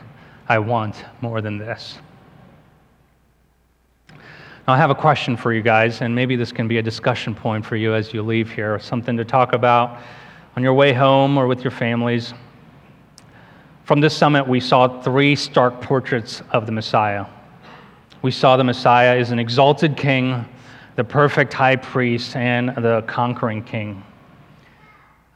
I 0.49 0.59
want 0.59 1.05
more 1.21 1.39
than 1.39 1.57
this. 1.57 1.97
Now, 4.09 4.73
I 4.73 4.77
have 4.77 4.89
a 4.89 4.95
question 4.95 5.37
for 5.37 5.53
you 5.53 5.61
guys, 5.61 6.01
and 6.01 6.13
maybe 6.13 6.35
this 6.35 6.51
can 6.51 6.67
be 6.67 6.77
a 6.77 6.81
discussion 6.81 7.33
point 7.33 7.65
for 7.65 7.77
you 7.77 7.95
as 7.95 8.13
you 8.13 8.21
leave 8.21 8.51
here, 8.51 8.77
something 8.79 9.15
to 9.15 9.23
talk 9.23 9.53
about 9.53 10.01
on 10.57 10.61
your 10.61 10.73
way 10.73 10.91
home 10.91 11.37
or 11.37 11.47
with 11.47 11.63
your 11.63 11.71
families. 11.71 12.33
From 13.85 14.01
this 14.01 14.15
summit, 14.15 14.45
we 14.45 14.59
saw 14.59 15.01
three 15.01 15.37
stark 15.37 15.79
portraits 15.79 16.43
of 16.51 16.65
the 16.65 16.73
Messiah. 16.73 17.27
We 18.21 18.31
saw 18.31 18.57
the 18.57 18.65
Messiah 18.65 19.17
as 19.17 19.31
an 19.31 19.39
exalted 19.39 19.95
king 19.95 20.43
the 20.97 21.03
perfect 21.05 21.53
high 21.53 21.77
priest 21.77 22.35
and 22.35 22.75
the 22.75 23.05
conquering 23.07 23.63
king. 23.63 24.03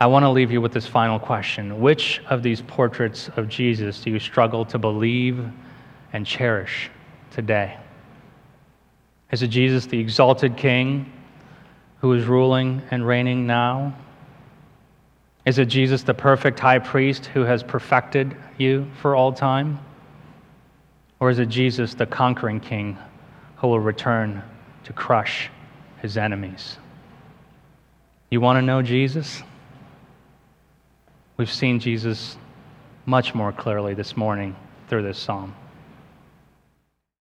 I 0.03 0.05
want 0.05 0.23
to 0.23 0.29
leave 0.29 0.51
you 0.51 0.59
with 0.59 0.73
this 0.73 0.85
final 0.85 1.17
question 1.17 1.79
Which 1.79 2.21
of 2.29 2.43
these 2.43 2.59
portraits 2.59 3.29
of 3.37 3.47
Jesus 3.47 4.01
do 4.01 4.09
you 4.09 4.19
struggle 4.19 4.65
to 4.65 4.77
believe 4.77 5.39
and 6.11 6.25
cherish 6.25 6.91
today? 7.31 7.77
Is 9.31 9.43
it 9.43 9.47
Jesus, 9.47 9.85
the 9.85 9.97
exalted 9.97 10.57
king, 10.57 11.09
who 12.01 12.11
is 12.11 12.25
ruling 12.25 12.81
and 12.91 13.07
reigning 13.07 13.47
now? 13.47 13.95
Is 15.45 15.57
it 15.57 15.67
Jesus, 15.67 16.03
the 16.03 16.13
perfect 16.13 16.59
high 16.59 16.79
priest, 16.79 17.27
who 17.27 17.43
has 17.43 17.63
perfected 17.63 18.35
you 18.57 18.91
for 19.01 19.15
all 19.15 19.31
time? 19.31 19.79
Or 21.21 21.29
is 21.29 21.39
it 21.39 21.47
Jesus, 21.47 21.93
the 21.93 22.05
conquering 22.05 22.59
king, 22.59 22.97
who 23.55 23.69
will 23.69 23.79
return 23.79 24.43
to 24.83 24.91
crush 24.91 25.49
his 26.01 26.17
enemies? 26.17 26.75
You 28.29 28.41
want 28.41 28.57
to 28.57 28.61
know 28.61 28.81
Jesus? 28.81 29.41
We've 31.36 31.51
seen 31.51 31.79
Jesus 31.79 32.38
much 33.07 33.34
more 33.34 33.51
clearly 33.51 33.95
this 33.95 34.15
morning 34.15 34.55
through 34.88 35.01
this 35.01 35.17
psalm. 35.17 35.55